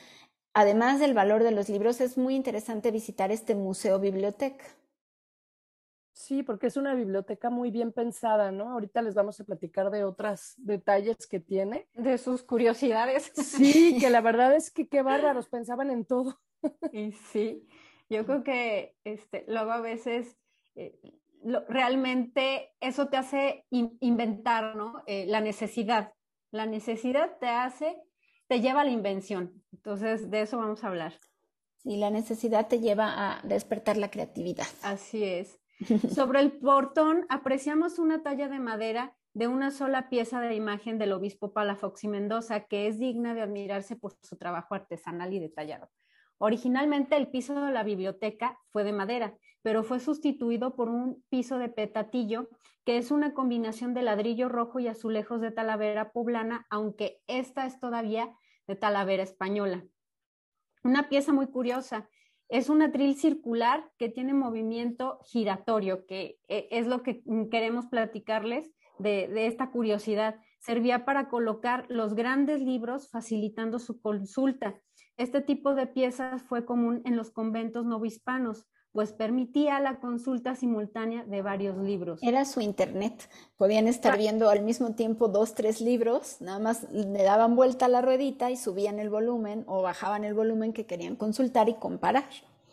además 0.55 0.99
del 0.99 1.13
valor 1.13 1.43
de 1.43 1.51
los 1.51 1.69
libros, 1.69 2.01
es 2.01 2.17
muy 2.17 2.33
interesante 2.33 2.89
visitar 2.89 3.31
este 3.31 3.53
museo 3.53 3.99
biblioteca. 3.99 4.65
Sí, 6.13 6.43
porque 6.43 6.67
es 6.67 6.77
una 6.77 6.93
biblioteca 6.93 7.49
muy 7.49 7.71
bien 7.71 7.91
pensada, 7.91 8.51
¿no? 8.51 8.69
Ahorita 8.69 9.01
les 9.01 9.15
vamos 9.15 9.39
a 9.39 9.43
platicar 9.43 9.89
de 9.91 10.03
otros 10.03 10.53
detalles 10.57 11.25
que 11.27 11.39
tiene. 11.39 11.87
De 11.93 12.17
sus 12.17 12.43
curiosidades. 12.43 13.31
Sí, 13.35 13.97
que 13.99 14.09
la 14.09 14.21
verdad 14.21 14.55
es 14.55 14.71
que 14.71 14.87
qué 14.87 15.01
bárbaros, 15.01 15.47
pensaban 15.49 15.89
en 15.89 16.05
todo. 16.05 16.39
Y 16.91 17.11
sí, 17.11 17.67
yo 18.09 18.25
creo 18.25 18.43
que 18.43 18.95
este, 19.03 19.45
luego 19.47 19.71
a 19.71 19.81
veces 19.81 20.37
eh, 20.75 20.99
realmente 21.67 22.71
eso 22.79 23.07
te 23.07 23.17
hace 23.17 23.65
inventar, 23.69 24.75
¿no? 24.75 25.01
Eh, 25.07 25.25
la 25.27 25.41
necesidad. 25.41 26.13
La 26.51 26.65
necesidad 26.65 27.37
te 27.39 27.47
hace, 27.47 27.97
te 28.47 28.59
lleva 28.59 28.81
a 28.81 28.85
la 28.85 28.91
invención. 28.91 29.63
Entonces, 29.71 30.29
de 30.29 30.41
eso 30.41 30.57
vamos 30.57 30.83
a 30.83 30.89
hablar. 30.89 31.13
Sí, 31.77 31.97
la 31.97 32.11
necesidad 32.11 32.67
te 32.67 32.79
lleva 32.79 33.13
a 33.15 33.41
despertar 33.43 33.97
la 33.97 34.11
creatividad. 34.11 34.67
Así 34.83 35.23
es. 35.23 35.60
Sobre 36.13 36.39
el 36.39 36.51
portón 36.51 37.25
apreciamos 37.29 37.97
una 37.97 38.21
talla 38.21 38.47
de 38.47 38.59
madera 38.59 39.15
de 39.33 39.47
una 39.47 39.71
sola 39.71 40.09
pieza 40.09 40.41
de 40.41 40.55
imagen 40.55 40.97
del 40.97 41.13
obispo 41.13 41.53
Palafox 41.53 42.03
y 42.03 42.07
Mendoza, 42.07 42.65
que 42.65 42.87
es 42.87 42.99
digna 42.99 43.33
de 43.33 43.41
admirarse 43.41 43.95
por 43.95 44.13
su 44.21 44.37
trabajo 44.37 44.75
artesanal 44.75 45.33
y 45.33 45.39
detallado. 45.39 45.89
Originalmente 46.37 47.15
el 47.15 47.29
piso 47.29 47.53
de 47.61 47.71
la 47.71 47.83
biblioteca 47.83 48.59
fue 48.69 48.83
de 48.83 48.93
madera, 48.93 49.37
pero 49.61 49.83
fue 49.83 49.99
sustituido 49.99 50.75
por 50.75 50.89
un 50.89 51.23
piso 51.29 51.57
de 51.57 51.69
petatillo, 51.69 52.49
que 52.83 52.97
es 52.97 53.11
una 53.11 53.33
combinación 53.33 53.93
de 53.93 54.01
ladrillo 54.01 54.49
rojo 54.49 54.79
y 54.79 54.87
azulejos 54.87 55.39
de 55.39 55.51
talavera 55.51 56.11
poblana, 56.11 56.65
aunque 56.69 57.21
esta 57.27 57.65
es 57.65 57.79
todavía 57.79 58.35
de 58.67 58.75
talavera 58.75 59.23
española. 59.23 59.85
Una 60.83 61.09
pieza 61.09 61.31
muy 61.31 61.47
curiosa, 61.47 62.09
es 62.51 62.67
un 62.67 62.81
atril 62.81 63.15
circular 63.15 63.89
que 63.97 64.09
tiene 64.09 64.33
movimiento 64.33 65.19
giratorio, 65.23 66.05
que 66.05 66.37
eh, 66.49 66.67
es 66.69 66.85
lo 66.85 67.01
que 67.01 67.23
queremos 67.49 67.85
platicarles 67.85 68.69
de, 68.99 69.47
esta 69.47 69.71
curiosidad. 69.71 70.35
Servía 70.59 71.05
para 71.05 71.29
colocar 71.29 71.85
los 71.87 72.13
grandes 72.13 72.61
libros 72.61 73.09
facilitando 73.09 73.79
su 73.79 74.01
consulta. 74.01 74.75
Este 75.15 75.39
tipo 75.39 75.75
de 75.75 75.87
piezas 75.87 76.43
fue 76.43 76.65
común 76.65 77.01
en 77.05 77.15
los 77.15 77.31
conventos 77.31 77.85
novohispanos, 77.85 78.67
pues 78.91 79.13
permitía 79.13 79.79
la 79.79 79.99
consulta 79.99 80.55
simultánea 80.55 81.23
de 81.23 81.41
varios 81.41 81.77
libros. 81.77 82.19
Era 82.21 82.45
su 82.45 82.61
internet. 82.61 83.29
Podían 83.57 83.87
estar 83.87 84.17
viendo 84.17 84.49
al 84.49 84.63
mismo 84.63 84.95
tiempo 84.95 85.27
dos, 85.27 85.55
tres 85.55 85.79
libros, 85.81 86.41
nada 86.41 86.59
más 86.59 86.91
le 86.91 87.23
daban 87.23 87.55
vuelta 87.55 87.85
a 87.85 87.89
la 87.89 88.01
ruedita 88.01 88.51
y 88.51 88.57
subían 88.57 88.99
el 88.99 89.09
volumen 89.09 89.63
o 89.67 89.81
bajaban 89.81 90.23
el 90.23 90.33
volumen 90.33 90.73
que 90.73 90.85
querían 90.85 91.15
consultar 91.15 91.69
y 91.69 91.75
comparar. 91.75 92.25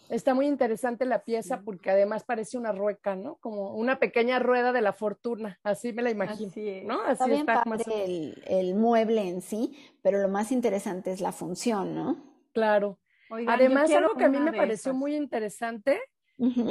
Está 0.08 0.32
muy 0.32 0.46
interesante 0.46 1.04
la 1.04 1.22
pieza 1.22 1.60
porque 1.60 1.90
además 1.90 2.24
parece 2.24 2.56
una 2.56 2.72
rueca, 2.72 3.14
¿no? 3.14 3.36
Como 3.36 3.74
una 3.74 3.98
pequeña 3.98 4.38
rueda 4.38 4.72
de 4.72 4.80
la 4.80 4.94
fortuna, 4.94 5.60
así 5.62 5.92
me 5.92 6.02
la 6.02 6.10
imagino, 6.10 6.48
así 6.48 6.82
¿no? 6.84 7.02
Así 7.02 7.12
está, 7.12 7.26
bien 7.26 7.46
padre 7.46 8.04
el, 8.04 8.42
el 8.46 8.74
mueble 8.74 9.28
en 9.28 9.42
sí, 9.42 9.76
pero 10.02 10.18
lo 10.18 10.28
más 10.28 10.50
interesante 10.50 11.12
es 11.12 11.20
la 11.20 11.32
función, 11.32 11.94
¿no? 11.94 12.16
Claro. 12.54 12.98
Además, 13.46 13.90
algo 13.92 14.14
que 14.14 14.24
a 14.24 14.28
mí 14.28 14.38
me 14.38 14.52
pareció 14.52 14.94
muy 14.94 15.14
interesante 15.14 16.00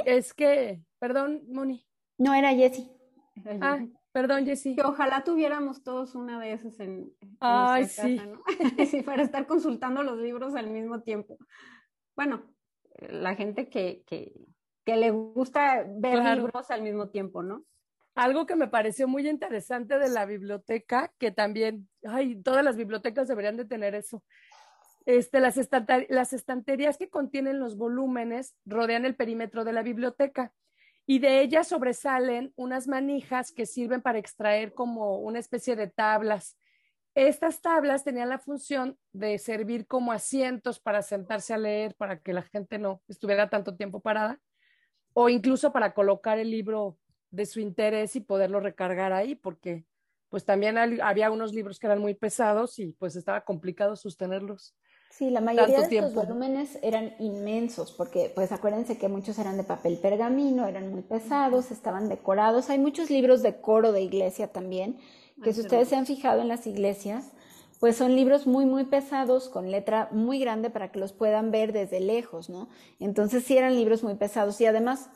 es 0.05 0.33
que, 0.33 0.81
perdón, 0.99 1.43
Moni. 1.49 1.85
No, 2.17 2.33
era 2.33 2.53
Jessie. 2.53 2.89
Ah, 3.61 3.79
perdón, 4.11 4.45
Jessie. 4.45 4.75
Que 4.75 4.83
ojalá 4.83 5.23
tuviéramos 5.23 5.83
todos 5.83 6.15
una 6.15 6.39
de 6.39 6.53
esas 6.53 6.79
en, 6.79 7.11
Ay, 7.39 7.85
sí. 7.85 8.17
¿no? 8.17 8.41
sí, 8.85 9.01
para 9.03 9.23
estar 9.23 9.45
consultando 9.45 10.03
los 10.03 10.17
libros 10.17 10.55
al 10.55 10.69
mismo 10.69 11.01
tiempo. 11.01 11.37
Bueno, 12.15 12.43
la 12.99 13.35
gente 13.35 13.69
que, 13.69 14.03
que, 14.07 14.33
que 14.83 14.95
le 14.95 15.11
gusta 15.11 15.85
ver 15.87 16.37
libros 16.37 16.71
al 16.71 16.81
mismo 16.81 17.09
tiempo, 17.09 17.43
¿no? 17.43 17.63
Algo 18.15 18.47
que 18.47 18.55
me 18.55 18.67
pareció 18.67 19.07
muy 19.07 19.29
interesante 19.29 19.99
de 19.99 20.09
la 20.09 20.25
biblioteca, 20.25 21.13
que 21.19 21.29
también, 21.29 21.87
ay, 22.03 22.41
todas 22.41 22.65
las 22.65 22.75
bibliotecas 22.75 23.27
deberían 23.27 23.57
de 23.57 23.65
tener 23.65 23.93
eso. 23.93 24.23
Este, 25.07 25.39
las, 25.39 25.57
las 26.09 26.33
estanterías 26.33 26.97
que 26.97 27.09
contienen 27.09 27.59
los 27.59 27.77
volúmenes 27.77 28.57
rodean 28.65 29.05
el 29.05 29.15
perímetro 29.15 29.63
de 29.63 29.71
la 29.71 29.81
biblioteca 29.81 30.51
y 31.05 31.19
de 31.19 31.39
ellas 31.39 31.69
sobresalen 31.69 32.51
unas 32.57 32.89
manijas 32.89 33.53
que 33.53 33.65
sirven 33.65 34.01
para 34.01 34.19
extraer 34.19 34.73
como 34.73 35.19
una 35.19 35.39
especie 35.39 35.77
de 35.77 35.87
tablas. 35.87 36.57
Estas 37.15 37.61
tablas 37.61 38.03
tenían 38.03 38.27
la 38.27 38.37
función 38.37 38.97
de 39.13 39.39
servir 39.39 39.87
como 39.87 40.11
asientos 40.11 40.81
para 40.81 41.01
sentarse 41.01 41.53
a 41.53 41.57
leer, 41.57 41.95
para 41.95 42.19
que 42.19 42.33
la 42.33 42.41
gente 42.41 42.77
no 42.77 43.01
estuviera 43.07 43.49
tanto 43.49 43.77
tiempo 43.77 44.01
parada, 44.01 44.41
o 45.13 45.29
incluso 45.29 45.71
para 45.71 45.93
colocar 45.93 46.37
el 46.37 46.51
libro 46.51 46.97
de 47.31 47.45
su 47.45 47.61
interés 47.61 48.17
y 48.17 48.19
poderlo 48.19 48.59
recargar 48.59 49.13
ahí, 49.13 49.35
porque 49.35 49.85
pues 50.27 50.43
también 50.43 50.77
había 50.77 51.31
unos 51.31 51.53
libros 51.53 51.79
que 51.79 51.87
eran 51.87 51.99
muy 51.99 52.13
pesados 52.13 52.77
y 52.77 52.91
pues 52.91 53.15
estaba 53.15 53.45
complicado 53.45 53.95
sostenerlos. 53.95 54.75
Sí, 55.09 55.29
la 55.31 55.41
mayoría 55.41 55.79
de 55.79 55.97
estos 55.97 56.13
volúmenes 56.13 56.77
eran 56.83 57.15
inmensos, 57.19 57.91
porque 57.91 58.31
pues 58.35 58.51
acuérdense 58.51 58.97
que 58.97 59.07
muchos 59.07 59.39
eran 59.39 59.57
de 59.57 59.63
papel 59.63 59.97
pergamino, 59.97 60.67
eran 60.67 60.91
muy 60.91 61.01
pesados, 61.01 61.71
estaban 61.71 62.07
decorados. 62.07 62.69
Hay 62.69 62.77
muchos 62.77 63.09
libros 63.09 63.41
de 63.41 63.59
coro 63.59 63.91
de 63.91 64.01
iglesia 64.01 64.51
también, 64.51 64.99
que 65.43 65.53
si 65.53 65.61
ustedes 65.61 65.89
se 65.89 65.95
han 65.95 66.05
fijado 66.05 66.41
en 66.41 66.47
las 66.47 66.67
iglesias, 66.67 67.31
pues 67.79 67.95
son 67.95 68.15
libros 68.15 68.47
muy, 68.47 68.65
muy 68.65 68.85
pesados, 68.85 69.49
con 69.49 69.71
letra 69.71 70.09
muy 70.11 70.39
grande 70.39 70.69
para 70.69 70.91
que 70.91 70.99
los 70.99 71.13
puedan 71.13 71.51
ver 71.51 71.73
desde 71.73 71.99
lejos, 71.99 72.49
¿no? 72.49 72.69
Entonces 72.99 73.43
sí 73.43 73.57
eran 73.57 73.75
libros 73.75 74.03
muy 74.03 74.15
pesados 74.15 74.59
y 74.61 74.65
además 74.65 75.09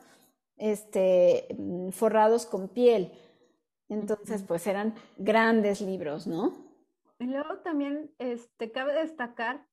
este, 0.58 1.48
mm, 1.58 1.90
forrados 1.90 2.46
con 2.46 2.70
piel. 2.70 3.12
Entonces, 3.90 4.44
pues 4.48 4.68
eran 4.68 4.96
grandes 5.18 5.82
libros, 5.82 6.28
¿no? 6.28 6.54
Y 7.20 7.26
luego 7.26 7.58
también 7.60 8.14
este, 8.20 8.72
cabe 8.72 8.94
destacar 8.94 9.68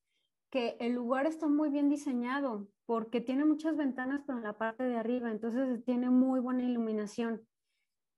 que 0.51 0.77
el 0.81 0.93
lugar 0.93 1.27
está 1.27 1.49
muy 1.49 1.71
bien 1.71 1.89
diseñado 1.89 2.69
porque 2.87 3.21
tiene 3.21 3.45
muchas 3.45 3.77
ventanas, 3.77 4.23
pero 4.27 4.39
en 4.39 4.45
la 4.45 4.57
parte 4.57 4.85
de 4.85 4.97
arriba, 4.97 5.31
entonces 5.31 5.85
tiene 5.85 6.11
muy 6.11 6.41
buena 6.41 6.65
iluminación. 6.65 7.47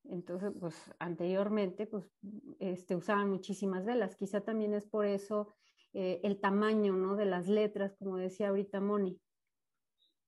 Entonces, 0.04 0.52
pues 0.58 0.74
anteriormente, 0.98 1.86
pues 1.86 2.10
este, 2.58 2.96
usaban 2.96 3.30
muchísimas 3.30 3.84
velas. 3.84 4.16
Quizá 4.16 4.40
también 4.40 4.72
es 4.74 4.86
por 4.86 5.06
eso 5.06 5.54
eh, 5.92 6.20
el 6.22 6.40
tamaño, 6.40 6.94
¿no? 6.94 7.16
De 7.16 7.26
las 7.26 7.48
letras, 7.48 7.96
como 7.98 8.16
decía 8.16 8.48
ahorita 8.48 8.80
Moni. 8.80 9.20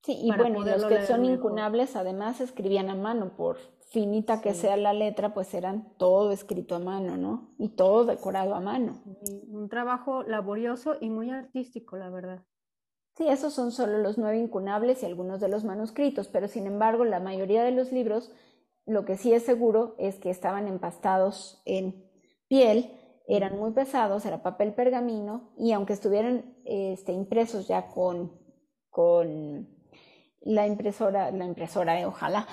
Sí, 0.03 0.19
y 0.21 0.37
bueno, 0.37 0.65
los 0.65 0.85
que 0.87 1.07
son 1.07 1.25
incunables 1.25 1.95
además 1.95 2.41
escribían 2.41 2.91
a 2.91 2.97
mano, 2.97 3.37
por 3.37 3.59
finita 3.93 4.41
que 4.41 4.55
sea 4.55 4.77
la 4.77 4.95
letra, 4.95 5.35
pues 5.35 5.53
eran 5.53 5.95
todo 5.99 6.33
escrito 6.33 6.75
a 6.75 6.79
mano, 6.79 7.19
¿no? 7.19 7.55
Y 7.59 7.71
todo 7.71 8.07
decorado 8.07 8.55
a 8.55 8.61
mano. 8.61 9.03
un 9.49 9.69
trabajo 9.69 10.23
laborioso 10.23 10.97
y 11.01 11.11
muy 11.11 11.31
artístico, 11.31 11.99
la 11.99 12.09
verdad. 12.09 12.43
Sí, 13.17 13.29
esos 13.29 13.53
son 13.53 13.71
solo 13.71 13.99
los 13.99 14.17
nueve 14.17 14.39
incunables 14.39 15.03
y 15.03 15.07
algunos 15.07 15.41
de 15.41 15.49
los 15.49 15.65
manuscritos, 15.65 16.29
pero 16.29 16.49
sin 16.49 16.67
embargo 16.67 17.05
la 17.05 17.21
mayoría 17.21 17.63
de 17.63 17.73
los 17.73 17.93
libros, 17.93 18.33
lo 18.87 19.05
que 19.05 19.19
sí 19.19 19.35
es 19.35 19.43
seguro 19.43 19.95
es 19.99 20.19
que 20.19 20.31
estaban 20.31 20.67
empastados 20.67 21.61
en 21.67 22.11
piel, 22.49 22.91
eran 23.29 23.59
muy 23.59 23.73
pesados, 23.73 24.25
era 24.25 24.43
papel 24.43 24.73
pergamino 24.73 25.53
y 25.59 25.73
aunque 25.73 25.93
estuvieran 25.93 26.57
este, 26.65 27.13
impresos 27.13 27.69
ya 27.69 27.89
con, 27.89 28.33
con 28.89 29.69
la 30.45 30.67
impresora, 30.67 31.31
la 31.31 31.45
impresora, 31.45 32.01
eh, 32.01 32.07
ojalá. 32.07 32.47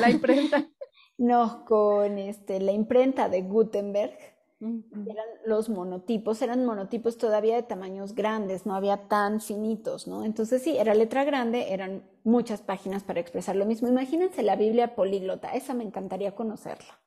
La 0.00 0.10
imprenta. 0.10 0.66
no, 1.18 1.64
con 1.64 2.18
este, 2.18 2.60
la 2.60 2.72
imprenta 2.72 3.28
de 3.28 3.42
Gutenberg. 3.42 4.16
Eran 4.60 5.26
los 5.46 5.70
monotipos, 5.70 6.42
eran 6.42 6.66
monotipos 6.66 7.16
todavía 7.16 7.56
de 7.56 7.62
tamaños 7.62 8.14
grandes, 8.14 8.66
no 8.66 8.74
había 8.74 9.08
tan 9.08 9.40
finitos, 9.40 10.06
¿no? 10.06 10.22
Entonces 10.22 10.62
sí, 10.62 10.76
era 10.76 10.92
letra 10.92 11.24
grande, 11.24 11.72
eran 11.72 12.04
muchas 12.24 12.60
páginas 12.60 13.02
para 13.02 13.20
expresar 13.20 13.56
lo 13.56 13.64
mismo. 13.64 13.88
Imagínense 13.88 14.42
la 14.42 14.56
Biblia 14.56 14.94
políglota, 14.94 15.54
esa 15.54 15.72
me 15.72 15.82
encantaría 15.82 16.34
conocerla. 16.34 17.00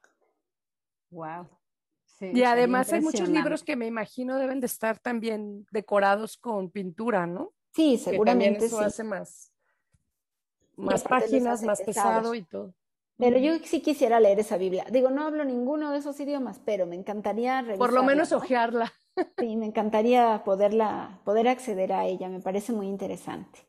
Wow. 1.12 1.47
y 2.21 2.41
además 2.41 2.91
hay 2.91 3.02
muchos 3.02 3.30
libros 3.30 3.62
que 3.62 3.76
me 3.76 3.86
imagino 3.86 4.39
deben 4.39 4.60
de 4.60 4.65
estar 4.65 4.97
también 4.97 5.67
decorados 5.71 6.38
con 6.38 6.71
pintura, 6.71 7.28
¿no? 7.28 7.54
Sí, 7.76 7.99
seguramente. 7.99 8.62
Que 8.62 8.65
eso 8.65 8.80
hace 8.80 9.04
más 9.04 9.53
más 10.76 11.04
páginas, 11.04 11.64
más 11.64 11.82
pesado 11.82 12.34
y 12.36 12.44
todo. 12.44 12.74
Pero 13.18 13.38
yo 13.38 13.54
sí 13.64 13.82
quisiera 13.82 14.20
leer 14.20 14.40
esa 14.40 14.58
Biblia. 14.58 14.86
Digo, 14.92 15.10
no 15.10 15.24
hablo 15.24 15.46
ninguno 15.46 15.92
de 15.92 16.00
esos 16.00 16.20
idiomas, 16.20 16.60
pero 16.66 16.86
me 16.86 16.96
encantaría 16.96 17.62
revisarla. 17.62 17.78
Por 17.78 17.94
lo 17.94 18.04
menos 18.04 18.32
ojearla. 18.32 18.92
Sí, 19.38 19.58
me 19.58 19.68
encantaría 19.68 20.42
poderla, 20.44 21.22
poder 21.24 21.48
acceder 21.48 21.94
a 21.94 22.08
ella. 22.08 22.30
Me 22.30 22.40
parece 22.40 22.74
muy 22.74 22.88
interesante. 22.88 23.60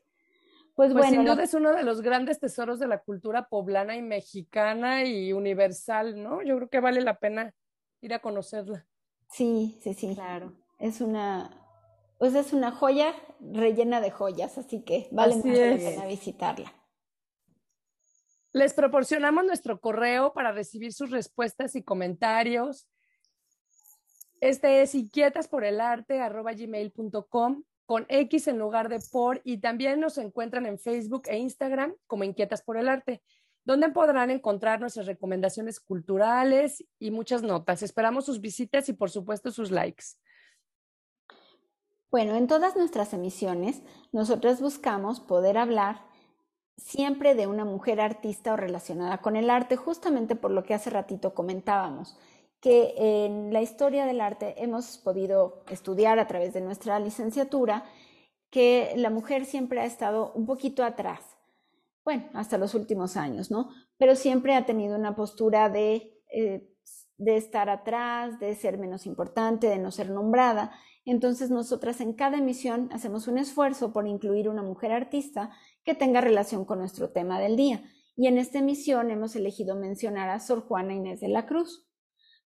Pues, 0.73 0.91
pues 0.91 0.93
bueno. 0.93 1.21
Sin 1.21 1.25
duda 1.25 1.43
es 1.43 1.53
uno 1.53 1.71
de 1.71 1.83
los 1.83 2.01
grandes 2.01 2.39
tesoros 2.39 2.79
de 2.79 2.87
la 2.87 3.03
cultura 3.03 3.47
poblana 3.47 3.95
y 3.95 4.01
mexicana 4.01 5.05
y 5.05 5.33
universal, 5.33 6.23
¿no? 6.23 6.41
Yo 6.41 6.55
creo 6.55 6.69
que 6.69 6.79
vale 6.79 7.01
la 7.01 7.19
pena 7.19 7.53
ir 8.01 8.15
a 8.15 8.19
conocerla. 8.19 8.87
Sí, 9.29 9.77
sí, 9.83 9.93
sí. 9.93 10.15
Claro. 10.15 10.53
Es 10.79 10.99
una, 10.99 11.51
pues 12.17 12.33
es 12.33 12.51
una 12.51 12.71
joya 12.71 13.13
rellena 13.39 14.01
de 14.01 14.09
joyas, 14.09 14.57
así 14.57 14.81
que 14.81 15.09
vale 15.11 15.35
mucho 15.35 15.49
la 15.49 15.77
pena 15.77 16.05
visitarla. 16.07 16.73
Les 18.55 18.73
proporcionamos 18.73 19.43
nuestro 19.43 19.81
correo 19.81 20.31
para 20.31 20.53
recibir 20.53 20.93
sus 20.93 21.11
respuestas 21.11 21.75
y 21.75 21.83
comentarios. 21.83 22.87
Este 24.39 24.81
es 24.81 24.95
inquietasporelarte.gmail.com 24.95 27.63
con 27.85 28.05
X 28.07 28.47
en 28.47 28.57
lugar 28.57 28.87
de 28.87 29.01
por 29.11 29.41
y 29.43 29.57
también 29.57 29.99
nos 29.99 30.17
encuentran 30.17 30.65
en 30.67 30.79
Facebook 30.79 31.23
e 31.25 31.37
Instagram 31.37 31.95
como 32.07 32.23
Inquietas 32.23 32.61
por 32.61 32.77
el 32.77 32.87
Arte, 32.87 33.21
donde 33.65 33.89
podrán 33.89 34.31
encontrar 34.31 34.79
nuestras 34.79 35.05
recomendaciones 35.05 35.81
culturales 35.81 36.81
y 36.97 37.11
muchas 37.11 37.43
notas. 37.43 37.83
Esperamos 37.83 38.25
sus 38.25 38.39
visitas 38.39 38.87
y 38.87 38.93
por 38.93 39.09
supuesto 39.09 39.51
sus 39.51 39.69
likes. 39.69 40.05
Bueno, 42.09 42.37
en 42.37 42.47
todas 42.47 42.77
nuestras 42.77 43.13
emisiones, 43.13 43.81
nosotras 44.13 44.61
buscamos 44.61 45.19
poder 45.19 45.57
hablar 45.57 46.14
siempre 46.77 47.35
de 47.35 47.47
una 47.47 47.65
mujer 47.65 48.01
artista 48.01 48.53
o 48.53 48.57
relacionada 48.57 49.19
con 49.19 49.35
el 49.35 49.49
arte, 49.49 49.75
justamente 49.75 50.35
por 50.35 50.51
lo 50.51 50.63
que 50.63 50.73
hace 50.73 50.89
ratito 50.89 51.33
comentábamos, 51.33 52.17
que 52.59 52.93
en 52.97 53.53
la 53.53 53.61
historia 53.61 54.05
del 54.05 54.21
arte 54.21 54.55
hemos 54.57 54.97
podido 54.97 55.63
estudiar 55.69 56.19
a 56.19 56.27
través 56.27 56.53
de 56.53 56.61
nuestra 56.61 56.99
licenciatura 56.99 57.85
que 58.49 58.93
la 58.95 59.09
mujer 59.09 59.45
siempre 59.45 59.81
ha 59.81 59.85
estado 59.85 60.31
un 60.33 60.45
poquito 60.45 60.83
atrás, 60.83 61.35
bueno, 62.03 62.25
hasta 62.33 62.57
los 62.57 62.75
últimos 62.75 63.17
años, 63.17 63.49
¿no? 63.49 63.69
Pero 63.97 64.15
siempre 64.15 64.55
ha 64.55 64.65
tenido 64.65 64.95
una 64.95 65.15
postura 65.15 65.69
de, 65.69 66.21
eh, 66.31 66.69
de 67.17 67.37
estar 67.37 67.69
atrás, 67.69 68.39
de 68.39 68.53
ser 68.55 68.77
menos 68.77 69.07
importante, 69.07 69.67
de 69.67 69.79
no 69.79 69.91
ser 69.91 70.11
nombrada. 70.11 70.71
Entonces 71.03 71.49
nosotras 71.49 72.01
en 72.01 72.13
cada 72.13 72.37
emisión 72.37 72.89
hacemos 72.91 73.27
un 73.27 73.37
esfuerzo 73.39 73.91
por 73.91 74.07
incluir 74.07 74.49
una 74.49 74.61
mujer 74.61 74.91
artista 74.91 75.51
que 75.85 75.95
tenga 75.95 76.19
relación 76.19 76.65
con 76.65 76.79
nuestro 76.79 77.11
tema 77.11 77.39
del 77.39 77.55
día. 77.55 77.83
Y 78.17 78.27
en 78.27 78.37
esta 78.37 78.59
emisión 78.59 79.11
hemos 79.11 79.35
elegido 79.35 79.75
mencionar 79.75 80.29
a 80.29 80.39
Sor 80.39 80.61
Juana 80.61 80.93
Inés 80.93 81.21
de 81.21 81.29
la 81.29 81.45
Cruz, 81.45 81.87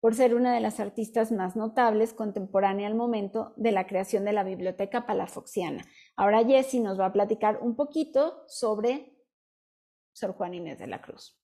por 0.01 0.15
ser 0.15 0.35
una 0.35 0.53
de 0.53 0.61
las 0.61 0.81
artistas 0.81 1.33
más 1.33 1.57
notables 1.57 2.13
contemporánea 2.13 2.87
al 2.87 2.95
momento 2.95 3.55
de 3.57 3.73
la 3.73 3.87
creación 3.87 4.25
de 4.25 4.35
la 4.35 4.45
Biblioteca 4.45 5.07
Palafoxiana. 5.07 5.83
Ahora 6.15 6.45
Jessie 6.45 6.81
nos 6.81 7.01
va 7.01 7.07
a 7.07 7.13
platicar 7.13 7.59
un 7.63 7.75
poquito 7.75 8.45
sobre 8.47 9.17
Sor 10.13 10.35
Juana 10.35 10.57
Inés 10.57 10.79
de 10.79 10.87
la 10.87 11.01
Cruz. 11.01 11.41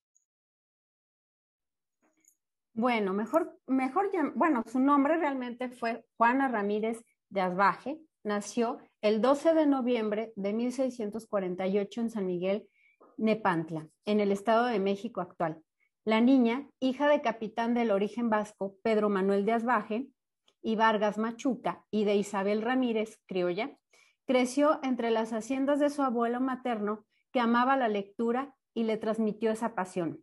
Bueno, 2.75 3.13
mejor, 3.15 3.59
mejor, 3.67 4.11
bueno, 4.35 4.63
su 4.71 4.79
nombre 4.79 5.17
realmente 5.17 5.71
fue 5.71 6.07
Juana 6.17 6.47
Ramírez 6.49 7.03
de 7.31 7.41
Asbaje, 7.41 8.01
nació 8.23 8.79
el 9.01 9.21
12 9.21 9.55
de 9.55 9.67
noviembre 9.67 10.33
de 10.37 10.53
1648 10.53 12.01
en 12.01 12.11
San 12.11 12.27
Miguel, 12.27 12.69
Nepantla, 13.17 13.89
en 14.05 14.21
el 14.21 14.33
Estado 14.33 14.67
de 14.67 14.79
México 14.79 15.21
actual. 15.21 15.63
La 16.05 16.21
niña, 16.21 16.69
hija 16.81 17.09
de 17.09 17.21
capitán 17.21 17.75
del 17.75 17.91
origen 17.91 18.31
vasco 18.31 18.77
Pedro 18.83 19.09
Manuel 19.09 19.45
de 19.45 19.53
Asbaje 19.53 20.09
y 20.63 20.77
Vargas 20.77 21.19
Machuca 21.19 21.85
y 21.91 22.05
de 22.05 22.17
Isabel 22.17 22.63
Ramírez, 22.63 23.19
criolla, 23.27 23.77
Creció 24.31 24.79
entre 24.85 25.11
las 25.11 25.33
haciendas 25.33 25.81
de 25.81 25.91
su 25.91 26.03
abuelo 26.03 26.41
materno, 26.41 27.05
que 27.33 27.41
amaba 27.41 27.77
la 27.77 27.89
lectura 27.89 28.55
y 28.75 28.85
le 28.85 28.97
transmitió 28.97 29.51
esa 29.51 29.75
pasión. 29.75 30.23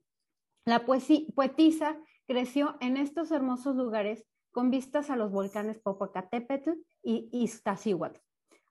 La 0.63 0.86
poetisa 0.86 1.97
creció 2.25 2.77
en 2.79 2.95
estos 2.95 3.31
hermosos 3.31 3.75
lugares 3.75 4.25
con 4.57 4.71
vistas 4.71 5.11
a 5.11 5.15
los 5.15 5.29
volcanes 5.29 5.77
Popocatépetl 5.77 6.71
y 7.03 7.29
Iztaccíhuatl, 7.31 8.19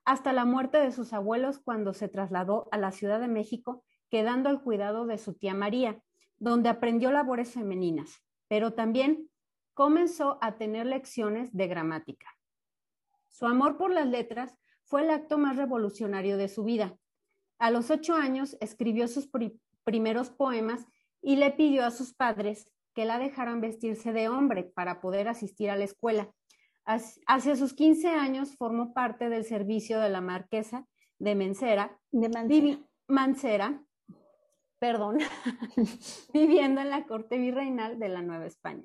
hasta 0.03 0.33
la 0.33 0.43
muerte 0.43 0.79
de 0.79 0.91
sus 0.91 1.13
abuelos 1.13 1.59
cuando 1.59 1.93
se 1.93 2.09
trasladó 2.09 2.67
a 2.71 2.77
la 2.77 2.91
Ciudad 2.91 3.21
de 3.21 3.29
México, 3.29 3.85
quedando 4.09 4.49
al 4.49 4.61
cuidado 4.61 5.05
de 5.05 5.17
su 5.17 5.35
tía 5.35 5.53
María, 5.53 6.03
donde 6.39 6.67
aprendió 6.67 7.09
labores 7.09 7.53
femeninas, 7.53 8.21
pero 8.49 8.73
también 8.73 9.29
comenzó 9.73 10.37
a 10.41 10.57
tener 10.57 10.87
lecciones 10.87 11.55
de 11.55 11.67
gramática. 11.67 12.27
Su 13.29 13.45
amor 13.45 13.77
por 13.77 13.93
las 13.93 14.07
letras 14.07 14.57
fue 14.83 15.03
el 15.03 15.09
acto 15.09 15.37
más 15.37 15.55
revolucionario 15.55 16.35
de 16.35 16.49
su 16.49 16.65
vida. 16.65 16.97
A 17.59 17.71
los 17.71 17.91
ocho 17.91 18.13
años 18.13 18.57
escribió 18.59 19.07
sus 19.07 19.29
primeros 19.85 20.31
poemas 20.31 20.85
y 21.21 21.37
le 21.37 21.51
pidió 21.51 21.85
a 21.85 21.91
sus 21.91 22.13
padres 22.13 22.69
que 22.97 23.05
la 23.05 23.19
dejaran 23.19 23.61
vestirse 23.61 24.11
de 24.11 24.27
hombre 24.27 24.63
para 24.63 25.01
poder 25.01 25.27
asistir 25.27 25.69
a 25.69 25.75
la 25.75 25.83
escuela. 25.83 26.31
Hacia 26.83 27.55
sus 27.55 27.75
15 27.75 28.07
años 28.07 28.55
formó 28.57 28.91
parte 28.95 29.29
del 29.29 29.45
servicio 29.45 29.99
de 29.99 30.09
la 30.09 30.19
marquesa 30.19 30.87
de 31.19 31.35
Mencera, 31.35 31.99
de 32.09 32.79
Mancera, 33.07 33.83
perdón, 34.79 35.19
viviendo 36.33 36.81
en 36.81 36.89
la 36.89 37.05
corte 37.05 37.37
virreinal 37.37 37.99
de 37.99 38.09
la 38.09 38.23
Nueva 38.23 38.47
España. 38.47 38.83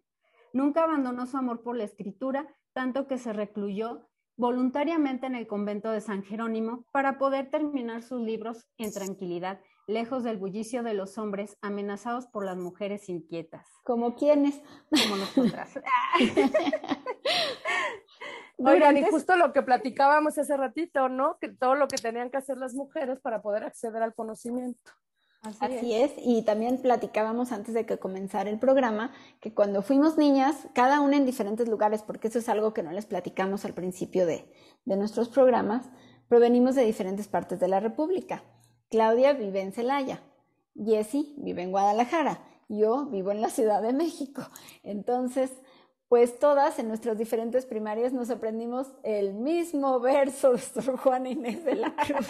Nunca 0.53 0.85
abandonó 0.85 1.25
su 1.25 1.39
amor 1.39 1.63
por 1.63 1.79
la 1.79 1.85
escritura, 1.85 2.55
tanto 2.75 3.07
que 3.07 3.17
se 3.17 3.33
recluyó 3.33 4.11
voluntariamente 4.37 5.25
en 5.25 5.37
el 5.37 5.47
convento 5.47 5.91
de 5.91 6.03
San 6.03 6.23
Jerónimo 6.23 6.85
para 6.93 7.17
poder 7.17 7.49
terminar 7.49 8.03
sus 8.03 8.21
libros 8.21 8.69
en 8.77 8.93
tranquilidad, 8.93 9.63
lejos 9.93 10.25
del 10.25 10.39
bullicio 10.39 10.83
de 10.83 10.95
los 10.95 11.19
hombres 11.19 11.57
amenazados 11.61 12.27
por 12.27 12.45
las 12.45 12.57
mujeres 12.57 13.09
inquietas. 13.09 13.67
¿Como 13.85 14.15
quiénes? 14.15 14.61
Como 14.91 15.17
nosotras. 15.17 15.79
Oigan, 18.59 18.97
y 18.97 19.05
justo 19.05 19.37
lo 19.37 19.53
que 19.53 19.63
platicábamos 19.63 20.39
hace 20.39 20.57
ratito, 20.57 21.09
¿no? 21.09 21.39
Que 21.41 21.49
todo 21.49 21.75
lo 21.75 21.89
que 21.89 21.97
tenían 21.97 22.31
que 22.31 22.37
hacer 22.37 22.59
las 22.59 22.75
mujeres 22.75 23.21
para 23.21 23.43
poder 23.43 23.65
acceder 23.65 24.03
al 24.03 24.15
conocimiento. 24.15 24.93
Así, 25.61 25.93
es. 25.93 26.13
y 26.19 26.45
también 26.45 26.81
platicábamos 26.81 27.51
antes 27.51 27.75
de 27.75 27.85
que 27.85 27.99
comenzara 27.99 28.49
el 28.49 28.61
programa 28.61 29.11
que 29.41 29.53
cuando 29.53 29.83
fuimos 29.83 30.17
niñas, 30.17 30.69
cada 30.73 31.01
una 31.01 31.17
en 31.17 31.27
diferentes 31.27 31.69
lugares, 31.69 32.05
porque 32.05 32.29
eso 32.29 32.39
es 32.39 32.49
algo 32.49 32.73
que 32.73 32.85
no 32.85 32.93
les 32.93 33.07
platicamos 33.07 33.65
al 33.65 33.75
principio 33.75 34.25
de, 34.25 34.49
de 34.85 34.97
nuestros 34.97 35.29
programas, 35.29 35.91
provenimos 36.29 36.77
de 36.77 36.85
diferentes 36.85 37.27
partes 37.27 37.59
de 37.59 37.67
la 37.67 37.81
República. 37.81 38.45
Claudia 38.93 39.33
vive 39.33 39.63
en 39.63 39.73
Celaya, 39.73 40.21
Jessie 40.77 41.33
vive 41.39 41.63
en 41.63 41.71
Guadalajara, 41.71 42.41
yo 42.69 43.07
vivo 43.07 43.33
en 43.33 43.41
la 43.41 43.49
Ciudad 43.49 43.81
de 43.81 43.95
México. 43.95 44.43
Entonces, 44.83 45.51
pues 46.09 46.39
todas 46.39 46.79
en 46.79 46.89
nuestras 46.89 47.17
diferentes 47.17 47.65
primarias 47.65 48.13
nos 48.13 48.29
aprendimos 48.29 48.93
el 49.03 49.33
mismo 49.33 49.99
verso 49.99 50.53
de 50.53 50.59
Sor 50.59 50.99
Juana 50.99 51.31
Inés 51.31 51.65
de 51.65 51.77
la 51.77 51.97
Cruz. 51.97 52.29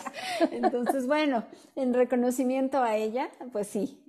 Entonces, 0.53 1.09
bueno, 1.09 1.43
en 1.75 1.95
reconocimiento 1.95 2.81
a 2.81 2.95
ella, 2.95 3.29
pues 3.51 3.67
sí, 3.67 4.01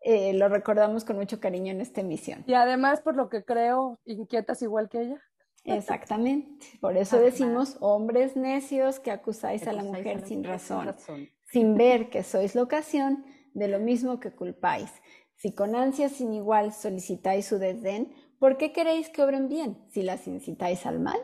eh, 0.00 0.32
lo 0.32 0.48
recordamos 0.48 1.04
con 1.04 1.16
mucho 1.16 1.40
cariño 1.40 1.72
en 1.72 1.82
esta 1.82 2.00
emisión. 2.00 2.42
Y 2.46 2.54
además, 2.54 3.02
por 3.02 3.16
lo 3.16 3.28
que 3.28 3.44
creo, 3.44 3.98
inquietas 4.06 4.62
igual 4.62 4.88
que 4.88 5.02
ella. 5.02 5.22
Exactamente. 5.64 6.78
Por 6.80 6.96
eso 6.96 7.18
decimos, 7.18 7.76
hombres 7.80 8.34
necios 8.34 8.98
que 8.98 9.10
acusáis 9.10 9.66
a 9.66 9.74
la 9.74 9.82
mujer 9.82 10.26
sin 10.26 10.42
razón, 10.42 10.94
sin 11.04 11.35
ver 11.52 12.10
que 12.10 12.22
sois 12.22 12.54
la 12.54 12.62
ocasión 12.62 13.24
de 13.54 13.68
lo 13.68 13.80
mismo 13.80 14.20
que 14.20 14.32
culpáis. 14.32 14.90
Si 15.36 15.54
con 15.54 15.74
ansia 15.74 16.08
sin 16.08 16.32
igual 16.32 16.72
solicitáis 16.72 17.46
su 17.46 17.58
desdén, 17.58 18.12
¿Por 18.38 18.58
qué 18.58 18.72
queréis 18.72 19.08
que 19.08 19.22
obren 19.22 19.48
bien 19.48 19.78
si 19.88 20.02
las 20.02 20.26
incitáis 20.26 20.84
al 20.84 21.00
mal? 21.00 21.18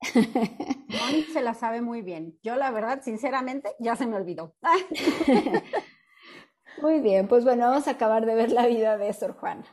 Se 1.32 1.40
la 1.40 1.54
sabe 1.54 1.80
muy 1.80 2.02
bien. 2.02 2.38
Yo, 2.42 2.56
la 2.56 2.70
verdad, 2.70 3.02
sinceramente, 3.02 3.70
ya 3.78 3.96
se 3.96 4.06
me 4.06 4.16
olvidó. 4.16 4.56
muy 6.82 7.00
bien, 7.00 7.28
pues 7.28 7.44
bueno, 7.44 7.68
vamos 7.68 7.86
a 7.86 7.92
acabar 7.92 8.26
de 8.26 8.34
ver 8.34 8.50
la 8.50 8.66
vida 8.66 8.98
de 8.98 9.12
Sor 9.12 9.34
Juana. 9.34 9.64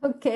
Ok, 0.00 0.26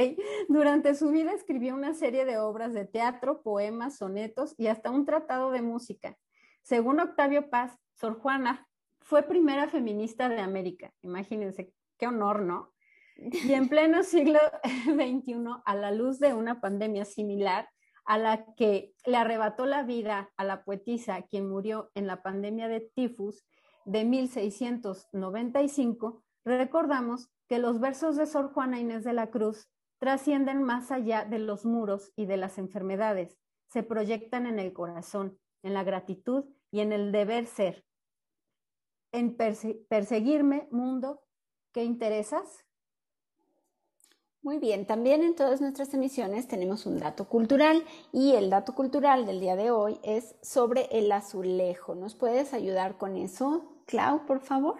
durante 0.49 0.95
su 0.95 1.11
vida 1.11 1.33
escribió 1.33 1.75
una 1.75 1.95
serie 1.95 2.25
de 2.25 2.39
obras 2.39 2.75
de 2.75 2.85
teatro, 2.85 3.43
poemas, 3.43 3.97
sonetos 3.97 4.55
y 4.59 4.67
hasta 4.67 4.91
un 4.91 5.07
tratado 5.07 5.51
de 5.51 5.63
música. 5.63 6.19
Según 6.63 7.01
Octavio 7.01 7.49
Paz, 7.49 7.73
Sor 7.95 8.19
Juana 8.19 8.69
fue 9.05 9.23
primera 9.23 9.69
feminista 9.69 10.29
de 10.29 10.41
América. 10.41 10.93
Imagínense, 11.03 11.73
qué 11.99 12.07
honor, 12.07 12.43
¿no? 12.43 12.73
Y 13.17 13.17
en 13.53 13.69
pleno 13.69 14.03
siglo 14.03 14.39
XXI, 14.85 15.35
a 15.65 15.75
la 15.75 15.91
luz 15.91 16.19
de 16.19 16.35
una 16.35 16.61
pandemia 16.61 17.05
similar 17.05 17.69
a 18.05 18.19
la 18.19 18.45
que 18.57 18.95
le 19.07 19.17
arrebató 19.17 19.65
la 19.67 19.85
vida 19.85 20.33
a 20.37 20.45
la 20.45 20.65
poetisa 20.65 21.23
quien 21.23 21.49
murió 21.49 21.93
en 21.95 22.09
la 22.09 22.23
pandemia 22.23 22.69
de 22.69 22.91
tifus 22.95 23.45
de 23.85 24.05
1695, 24.05 26.23
recordamos 26.45 27.31
que 27.49 27.59
los 27.59 27.81
versos 27.81 28.17
de 28.17 28.27
Sor 28.27 28.53
Juana 28.53 28.81
Inés 28.81 29.05
de 29.05 29.13
la 29.13 29.31
Cruz 29.31 29.69
trascienden 29.99 30.63
más 30.63 30.91
allá 30.91 31.25
de 31.25 31.39
los 31.39 31.65
muros 31.65 32.13
y 32.17 32.27
de 32.27 32.37
las 32.37 32.59
enfermedades, 32.59 33.39
se 33.69 33.83
proyectan 33.83 34.47
en 34.47 34.59
el 34.59 34.73
corazón, 34.73 35.39
en 35.63 35.75
la 35.75 35.85
gratitud 35.85 36.45
y 36.71 36.81
en 36.81 36.93
el 36.93 37.13
deber 37.13 37.47
ser. 37.47 37.85
En 39.13 39.37
perseguirme, 39.37 40.69
mundo, 40.71 41.23
¿qué 41.73 41.85
interesas? 41.85 42.65
Muy 44.41 44.59
bien, 44.59 44.87
también 44.87 45.23
en 45.23 45.37
todas 45.37 45.61
nuestras 45.61 45.93
emisiones 45.95 46.49
tenemos 46.49 46.87
un 46.87 46.99
dato 46.99 47.29
cultural 47.29 47.85
y 48.11 48.35
el 48.35 48.51
dato 48.51 48.75
cultural 48.75 49.25
del 49.25 49.39
día 49.39 49.55
de 49.55 49.71
hoy 49.71 50.01
es 50.03 50.35
sobre 50.43 50.89
el 50.91 51.13
azulejo. 51.13 51.95
¿Nos 51.95 52.17
puedes 52.17 52.53
ayudar 52.55 52.97
con 52.97 53.17
eso, 53.17 53.83
Clau, 53.87 54.27
por 54.27 54.41
favor? 54.41 54.79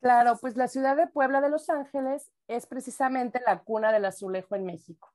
Claro, 0.00 0.36
pues 0.40 0.56
la 0.56 0.66
ciudad 0.66 0.96
de 0.96 1.06
Puebla 1.06 1.40
de 1.40 1.48
Los 1.48 1.70
Ángeles 1.70 2.30
es 2.48 2.66
precisamente 2.66 3.40
la 3.46 3.62
cuna 3.62 3.92
del 3.92 4.04
azulejo 4.04 4.56
en 4.56 4.66
México. 4.66 5.14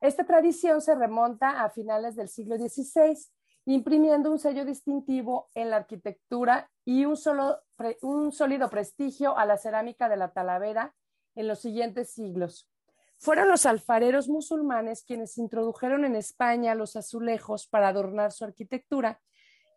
Esta 0.00 0.24
tradición 0.24 0.80
se 0.80 0.94
remonta 0.94 1.62
a 1.62 1.70
finales 1.70 2.14
del 2.14 2.28
siglo 2.28 2.56
XVI, 2.56 3.18
imprimiendo 3.64 4.30
un 4.30 4.38
sello 4.38 4.64
distintivo 4.64 5.48
en 5.54 5.70
la 5.70 5.76
arquitectura 5.76 6.70
y 6.84 7.04
un, 7.04 7.16
solo, 7.16 7.60
un 8.02 8.32
sólido 8.32 8.68
prestigio 8.68 9.36
a 9.38 9.46
la 9.46 9.56
cerámica 9.56 10.08
de 10.08 10.16
la 10.16 10.32
Talavera 10.32 10.94
en 11.34 11.48
los 11.48 11.60
siguientes 11.60 12.10
siglos. 12.10 12.68
Fueron 13.18 13.48
los 13.48 13.66
alfareros 13.66 14.28
musulmanes 14.28 15.04
quienes 15.04 15.38
introdujeron 15.38 16.04
en 16.04 16.16
España 16.16 16.74
los 16.74 16.96
azulejos 16.96 17.68
para 17.68 17.88
adornar 17.88 18.32
su 18.32 18.44
arquitectura 18.44 19.20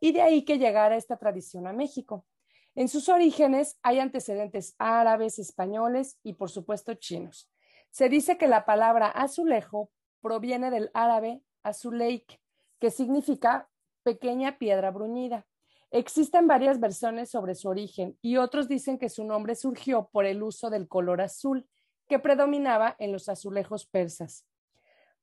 y 0.02 0.14
de 0.14 0.24
ahí 0.24 0.44
que 0.44 0.58
llegara 0.58 0.96
esta 0.96 1.18
tradición 1.18 1.68
a 1.68 1.74
México. 1.74 2.26
En 2.74 2.90
sus 2.90 3.08
orígenes 3.08 3.78
hay 3.84 4.00
antecedentes 4.00 4.76
árabes, 4.80 5.38
españoles 5.38 6.18
y 6.24 6.34
por 6.34 6.50
supuesto 6.50 6.96
chinos. 6.96 7.50
Se 7.92 8.10
dice 8.10 8.38
que 8.38 8.48
la 8.48 8.66
palabra 8.66 9.08
azulejo 9.08 9.92
proviene 10.22 10.72
del 10.72 10.90
árabe 10.94 11.42
azuleik, 11.64 12.42
que 12.80 12.92
significa 12.92 13.70
pequeña 14.06 14.60
piedra 14.60 14.92
bruñida. 14.92 15.48
Existen 15.90 16.48
varias 16.48 16.80
versiones 16.80 17.32
sobre 17.32 17.56
su 17.56 17.68
origen 17.68 18.18
y 18.22 18.38
otros 18.38 18.68
dicen 18.68 19.00
que 19.00 19.10
su 19.10 19.24
nombre 19.24 19.56
surgió 19.56 20.10
por 20.12 20.26
el 20.26 20.44
uso 20.44 20.70
del 20.70 20.88
color 20.88 21.22
azul 21.22 21.68
que 22.08 22.20
predominaba 22.20 22.96
en 23.00 23.12
los 23.12 23.30
azulejos 23.30 23.88
persas. 23.88 24.46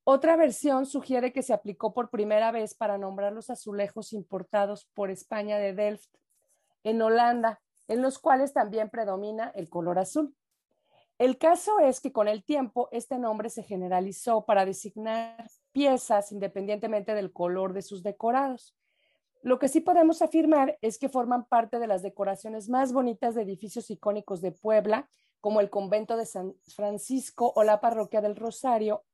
Otra 0.02 0.34
versión 0.34 0.84
sugiere 0.86 1.32
que 1.32 1.42
se 1.42 1.52
aplicó 1.52 1.94
por 1.94 2.10
primera 2.10 2.50
vez 2.50 2.74
para 2.74 2.98
nombrar 2.98 3.32
los 3.32 3.50
azulejos 3.50 4.12
importados 4.12 4.86
por 4.94 5.10
España 5.10 5.58
de 5.58 5.74
Delft 5.74 6.10
en 6.82 7.00
Holanda, 7.02 7.62
en 7.86 8.02
los 8.02 8.18
cuales 8.18 8.52
también 8.52 8.90
predomina 8.90 9.52
el 9.54 9.70
color 9.70 10.00
azul. 10.00 10.34
El 11.18 11.38
caso 11.38 11.78
es 11.78 12.00
que 12.00 12.10
con 12.10 12.26
el 12.26 12.42
tiempo 12.42 12.88
este 12.90 13.16
nombre 13.16 13.48
se 13.48 13.62
generalizó 13.62 14.44
para 14.44 14.64
designar 14.66 15.48
piezas 15.72 16.32
independientemente 16.32 17.14
del 17.14 17.32
color 17.32 17.72
de 17.72 17.82
sus 17.82 18.02
decorados. 18.02 18.76
Lo 19.42 19.58
que 19.58 19.68
sí 19.68 19.80
podemos 19.80 20.22
afirmar 20.22 20.78
es 20.82 20.98
que 20.98 21.08
forman 21.08 21.46
parte 21.46 21.78
de 21.78 21.88
las 21.88 22.02
decoraciones 22.02 22.68
más 22.68 22.92
bonitas 22.92 23.34
de 23.34 23.42
edificios 23.42 23.90
icónicos 23.90 24.40
de 24.40 24.52
Puebla, 24.52 25.08
como 25.40 25.60
el 25.60 25.70
convento 25.70 26.16
de 26.16 26.26
San 26.26 26.54
Francisco 26.76 27.52
o 27.56 27.64
la 27.64 27.80
parroquia 27.80 28.20
del 28.20 28.36
Rosario 28.36 29.04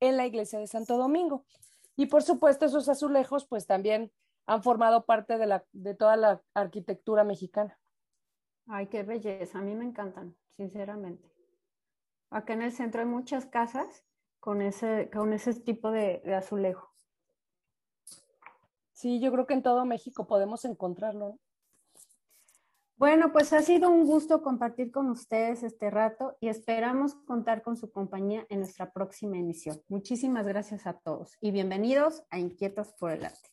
en 0.00 0.16
la 0.16 0.26
iglesia 0.26 0.58
de 0.58 0.66
Santo 0.66 0.96
Domingo. 0.96 1.44
Y 1.94 2.06
por 2.06 2.22
supuesto, 2.22 2.66
esos 2.66 2.88
azulejos 2.88 3.46
pues 3.46 3.66
también 3.66 4.10
han 4.46 4.64
formado 4.64 5.04
parte 5.04 5.38
de, 5.38 5.62
de 5.72 5.94
toda 5.94 6.16
la 6.16 6.42
arquitectura 6.54 7.22
mexicana. 7.22 7.78
Ay, 8.66 8.88
qué 8.88 9.04
belleza, 9.04 9.58
a 9.58 9.62
mí 9.62 9.74
me 9.76 9.84
encantan, 9.84 10.34
sinceramente. 10.48 11.30
Acá 12.30 12.54
en 12.54 12.62
el 12.62 12.72
centro 12.72 13.00
hay 13.00 13.06
muchas 13.06 13.46
casas 13.46 14.04
con 14.40 14.62
ese, 14.62 15.10
con 15.12 15.32
ese 15.32 15.54
tipo 15.54 15.90
de 15.90 16.22
azulejo. 16.34 16.90
Sí, 19.00 19.18
yo 19.18 19.32
creo 19.32 19.46
que 19.46 19.54
en 19.54 19.62
todo 19.62 19.86
México 19.86 20.26
podemos 20.26 20.66
encontrarlo. 20.66 21.38
Bueno, 22.96 23.32
pues 23.32 23.50
ha 23.54 23.62
sido 23.62 23.88
un 23.88 24.04
gusto 24.04 24.42
compartir 24.42 24.92
con 24.92 25.08
ustedes 25.08 25.62
este 25.62 25.88
rato 25.88 26.36
y 26.38 26.48
esperamos 26.48 27.14
contar 27.14 27.62
con 27.62 27.78
su 27.78 27.90
compañía 27.90 28.44
en 28.50 28.58
nuestra 28.58 28.92
próxima 28.92 29.38
emisión. 29.38 29.80
Muchísimas 29.88 30.46
gracias 30.46 30.86
a 30.86 30.92
todos 30.92 31.38
y 31.40 31.50
bienvenidos 31.50 32.24
a 32.28 32.38
Inquietas 32.38 32.92
por 32.92 33.12
el 33.12 33.24
Arte. 33.24 33.48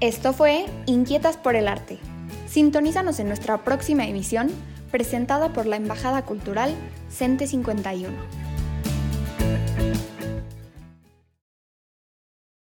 Esto 0.00 0.32
fue 0.32 0.64
Inquietas 0.86 1.36
por 1.36 1.56
el 1.56 1.68
Arte. 1.68 1.98
Sintonízanos 2.46 3.20
en 3.20 3.28
nuestra 3.28 3.58
próxima 3.64 4.06
emisión 4.06 4.48
presentada 4.92 5.52
por 5.52 5.66
la 5.66 5.76
Embajada 5.76 6.22
Cultural 6.22 6.72
CENTE 7.10 7.48
51. 7.48 8.51